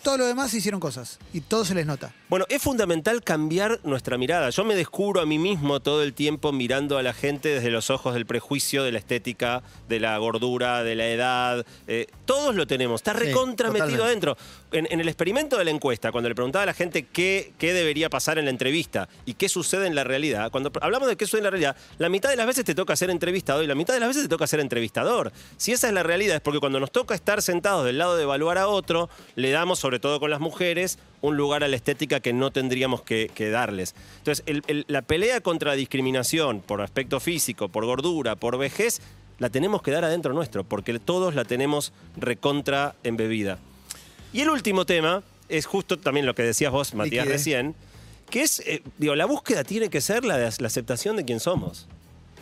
Todo 0.06 0.18
lo 0.18 0.26
demás 0.26 0.54
hicieron 0.54 0.78
cosas. 0.78 1.18
Y 1.32 1.40
todo 1.40 1.64
se 1.64 1.74
les 1.74 1.84
nota. 1.84 2.14
Bueno, 2.28 2.46
es 2.48 2.62
fundamental 2.62 3.24
cambiar 3.24 3.80
nuestra 3.82 4.16
mirada. 4.16 4.50
Yo 4.50 4.64
me 4.64 4.76
descubro 4.76 5.20
a 5.20 5.26
mí 5.26 5.36
mismo 5.36 5.80
todo 5.80 6.04
el 6.04 6.12
tiempo 6.14 6.52
mirando 6.52 6.96
a 6.96 7.02
la 7.02 7.12
gente 7.12 7.48
desde 7.48 7.70
los 7.70 7.90
ojos 7.90 8.14
del 8.14 8.24
prejuicio, 8.24 8.84
de 8.84 8.92
la 8.92 8.98
estética, 9.00 9.64
de 9.88 9.98
la 9.98 10.16
gordura, 10.18 10.84
de 10.84 10.94
la 10.94 11.08
edad. 11.08 11.66
Eh, 11.88 12.06
todos 12.24 12.54
lo 12.54 12.68
tenemos, 12.68 13.00
está 13.00 13.14
Sí, 13.14 13.18
recontra 13.18 13.70
metido 13.70 13.96
totalmente. 13.96 14.28
adentro. 14.30 14.36
En, 14.70 14.86
en 14.92 15.00
el 15.00 15.08
experimento 15.08 15.56
de 15.58 15.64
la 15.64 15.70
encuesta, 15.72 16.12
cuando 16.12 16.28
le 16.28 16.36
preguntaba 16.36 16.62
a 16.62 16.66
la 16.66 16.74
gente 16.74 17.06
qué, 17.06 17.52
qué 17.58 17.72
debería 17.72 18.08
pasar 18.08 18.38
en 18.38 18.44
la 18.44 18.52
entrevista 18.52 19.08
y 19.24 19.34
qué 19.34 19.48
sucede 19.48 19.88
en 19.88 19.96
la 19.96 20.04
realidad, 20.04 20.52
cuando 20.52 20.70
hablamos 20.82 21.08
de 21.08 21.16
qué 21.16 21.24
sucede 21.24 21.40
en 21.40 21.44
la 21.44 21.50
realidad, 21.50 21.76
la 21.98 22.08
mitad 22.08 22.30
de 22.30 22.36
las 22.36 22.46
veces 22.46 22.64
te 22.64 22.76
toca 22.76 22.94
ser 22.94 23.10
entrevistado 23.10 23.64
y 23.64 23.66
la 23.66 23.74
mitad 23.74 23.94
de 23.94 23.98
las 24.00 24.08
veces 24.10 24.22
te 24.24 24.28
toca 24.28 24.46
ser 24.46 24.60
entrevistador. 24.60 25.32
Si 25.56 25.72
esa 25.72 25.88
es 25.88 25.94
la 25.94 26.04
realidad, 26.04 26.36
es 26.36 26.42
porque 26.42 26.60
cuando 26.60 26.78
nos 26.78 26.92
toca 26.92 27.16
estar 27.16 27.42
sentados 27.42 27.84
del 27.84 27.98
lado 27.98 28.16
de 28.16 28.22
evaluar 28.22 28.58
a 28.58 28.68
otro, 28.68 29.08
le 29.34 29.50
damos, 29.50 29.80
sobre 29.80 29.95
todo 29.98 30.20
con 30.20 30.30
las 30.30 30.40
mujeres, 30.40 30.98
un 31.22 31.36
lugar 31.36 31.64
a 31.64 31.68
la 31.68 31.76
estética 31.76 32.20
que 32.20 32.32
no 32.32 32.50
tendríamos 32.50 33.02
que, 33.02 33.30
que 33.34 33.50
darles. 33.50 33.94
Entonces, 34.18 34.42
el- 34.46 34.62
el- 34.66 34.84
la 34.88 35.02
pelea 35.02 35.40
contra 35.40 35.70
la 35.72 35.76
discriminación 35.76 36.60
por 36.60 36.80
aspecto 36.82 37.20
físico, 37.20 37.68
por 37.68 37.84
gordura, 37.84 38.36
por 38.36 38.58
vejez, 38.58 39.00
la 39.38 39.50
tenemos 39.50 39.82
que 39.82 39.90
dar 39.90 40.04
adentro 40.04 40.32
nuestro, 40.32 40.64
porque 40.64 40.98
todos 40.98 41.34
la 41.34 41.44
tenemos 41.44 41.92
recontra 42.16 42.94
embebida. 43.04 43.58
Y 44.32 44.40
el 44.40 44.50
último 44.50 44.84
tema 44.86 45.22
es 45.48 45.66
justo 45.66 45.98
también 45.98 46.26
lo 46.26 46.34
que 46.34 46.42
decías 46.42 46.72
vos, 46.72 46.94
Matías, 46.94 47.24
Liquide. 47.26 47.32
recién, 47.36 47.74
que 48.30 48.42
es, 48.42 48.60
eh, 48.60 48.82
digo, 48.98 49.14
la 49.14 49.26
búsqueda 49.26 49.62
tiene 49.62 49.88
que 49.90 50.00
ser 50.00 50.24
la, 50.24 50.36
de 50.36 50.50
la 50.58 50.66
aceptación 50.66 51.16
de 51.16 51.24
quién 51.24 51.38
somos. 51.38 51.86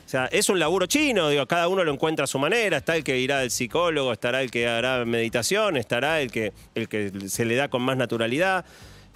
O 0.04 0.08
sea, 0.08 0.26
es 0.26 0.48
un 0.48 0.58
laburo 0.58 0.86
chino, 0.86 1.30
digo, 1.30 1.46
cada 1.46 1.68
uno 1.68 1.82
lo 1.82 1.92
encuentra 1.92 2.24
a 2.24 2.26
su 2.26 2.38
manera, 2.38 2.76
está 2.78 2.96
el 2.96 3.04
que 3.04 3.18
irá 3.18 3.40
al 3.40 3.50
psicólogo, 3.50 4.12
estará 4.12 4.42
el 4.42 4.50
que 4.50 4.68
hará 4.68 5.04
meditación, 5.04 5.76
estará 5.76 6.20
el 6.20 6.30
que, 6.30 6.52
el 6.74 6.88
que 6.88 7.28
se 7.28 7.44
le 7.44 7.56
da 7.56 7.68
con 7.68 7.82
más 7.82 7.96
naturalidad. 7.96 8.64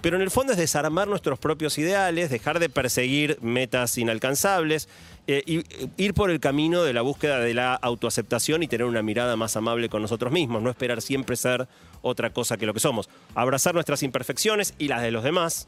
Pero 0.01 0.15
en 0.15 0.21
el 0.21 0.31
fondo 0.31 0.53
es 0.53 0.57
desarmar 0.57 1.07
nuestros 1.09 1.39
propios 1.39 1.77
ideales, 1.77 2.29
dejar 2.29 2.59
de 2.59 2.69
perseguir 2.69 3.37
metas 3.41 3.97
inalcanzables 3.97 4.87
eh, 5.27 5.43
y 5.45 5.63
ir 6.01 6.13
por 6.13 6.31
el 6.31 6.39
camino 6.39 6.83
de 6.83 6.93
la 6.93 7.01
búsqueda 7.01 7.39
de 7.39 7.53
la 7.53 7.75
autoaceptación 7.75 8.63
y 8.63 8.67
tener 8.67 8.87
una 8.87 9.03
mirada 9.03 9.35
más 9.35 9.57
amable 9.57 9.89
con 9.89 10.01
nosotros 10.01 10.31
mismos, 10.31 10.61
no 10.61 10.69
esperar 10.69 11.01
siempre 11.01 11.35
ser 11.35 11.67
otra 12.01 12.29
cosa 12.31 12.55
que 12.55 12.65
lo 12.65 12.73
que 12.73 12.79
somos. 12.79 13.09
Abrazar 13.35 13.73
nuestras 13.73 14.01
imperfecciones 14.01 14.73
y 14.77 14.87
las 14.87 15.01
de 15.01 15.11
los 15.11 15.23
demás, 15.23 15.67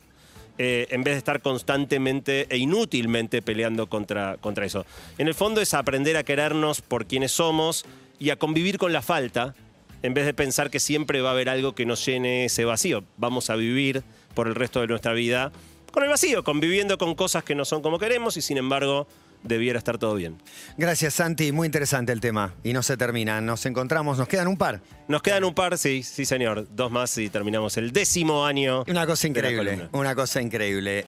eh, 0.63 0.85
en 0.91 1.03
vez 1.03 1.15
de 1.15 1.17
estar 1.17 1.41
constantemente 1.41 2.45
e 2.47 2.57
inútilmente 2.57 3.41
peleando 3.41 3.87
contra, 3.87 4.37
contra 4.37 4.63
eso. 4.63 4.85
En 5.17 5.27
el 5.27 5.33
fondo 5.33 5.59
es 5.59 5.73
aprender 5.73 6.17
a 6.17 6.23
querernos 6.23 6.83
por 6.83 7.07
quienes 7.07 7.31
somos 7.31 7.83
y 8.19 8.29
a 8.29 8.35
convivir 8.35 8.77
con 8.77 8.93
la 8.93 9.01
falta, 9.01 9.55
en 10.03 10.13
vez 10.13 10.27
de 10.27 10.35
pensar 10.35 10.69
que 10.69 10.79
siempre 10.79 11.21
va 11.21 11.29
a 11.29 11.31
haber 11.31 11.49
algo 11.49 11.73
que 11.73 11.87
nos 11.87 12.05
llene 12.05 12.45
ese 12.45 12.63
vacío. 12.63 13.03
Vamos 13.17 13.49
a 13.49 13.55
vivir 13.55 14.03
por 14.35 14.47
el 14.47 14.53
resto 14.53 14.81
de 14.81 14.87
nuestra 14.87 15.13
vida 15.13 15.51
con 15.91 16.03
el 16.03 16.09
vacío, 16.09 16.43
conviviendo 16.43 16.99
con 16.99 17.15
cosas 17.15 17.43
que 17.43 17.55
no 17.55 17.65
son 17.65 17.81
como 17.81 17.97
queremos 17.97 18.37
y 18.37 18.43
sin 18.43 18.57
embargo 18.57 19.07
debiera 19.43 19.77
estar 19.77 19.97
todo 19.97 20.15
bien. 20.15 20.37
Gracias, 20.77 21.15
Santi. 21.15 21.51
Muy 21.51 21.65
interesante 21.65 22.11
el 22.11 22.19
tema. 22.19 22.53
Y 22.63 22.73
no 22.73 22.83
se 22.83 22.97
termina. 22.97 23.41
Nos 23.41 23.65
encontramos, 23.65 24.17
nos 24.17 24.27
quedan 24.27 24.47
un 24.47 24.57
par. 24.57 24.81
Nos 25.07 25.21
quedan 25.21 25.43
un 25.43 25.53
par, 25.53 25.77
sí, 25.77 26.03
sí 26.03 26.25
señor, 26.25 26.67
dos 26.71 26.91
más 26.91 27.17
y 27.17 27.29
terminamos 27.29 27.75
el 27.77 27.91
décimo 27.91 28.45
año. 28.45 28.83
Una 28.87 29.05
cosa 29.05 29.27
increíble. 29.27 29.89
Una 29.91 30.15
cosa 30.15 30.41
increíble. 30.41 30.99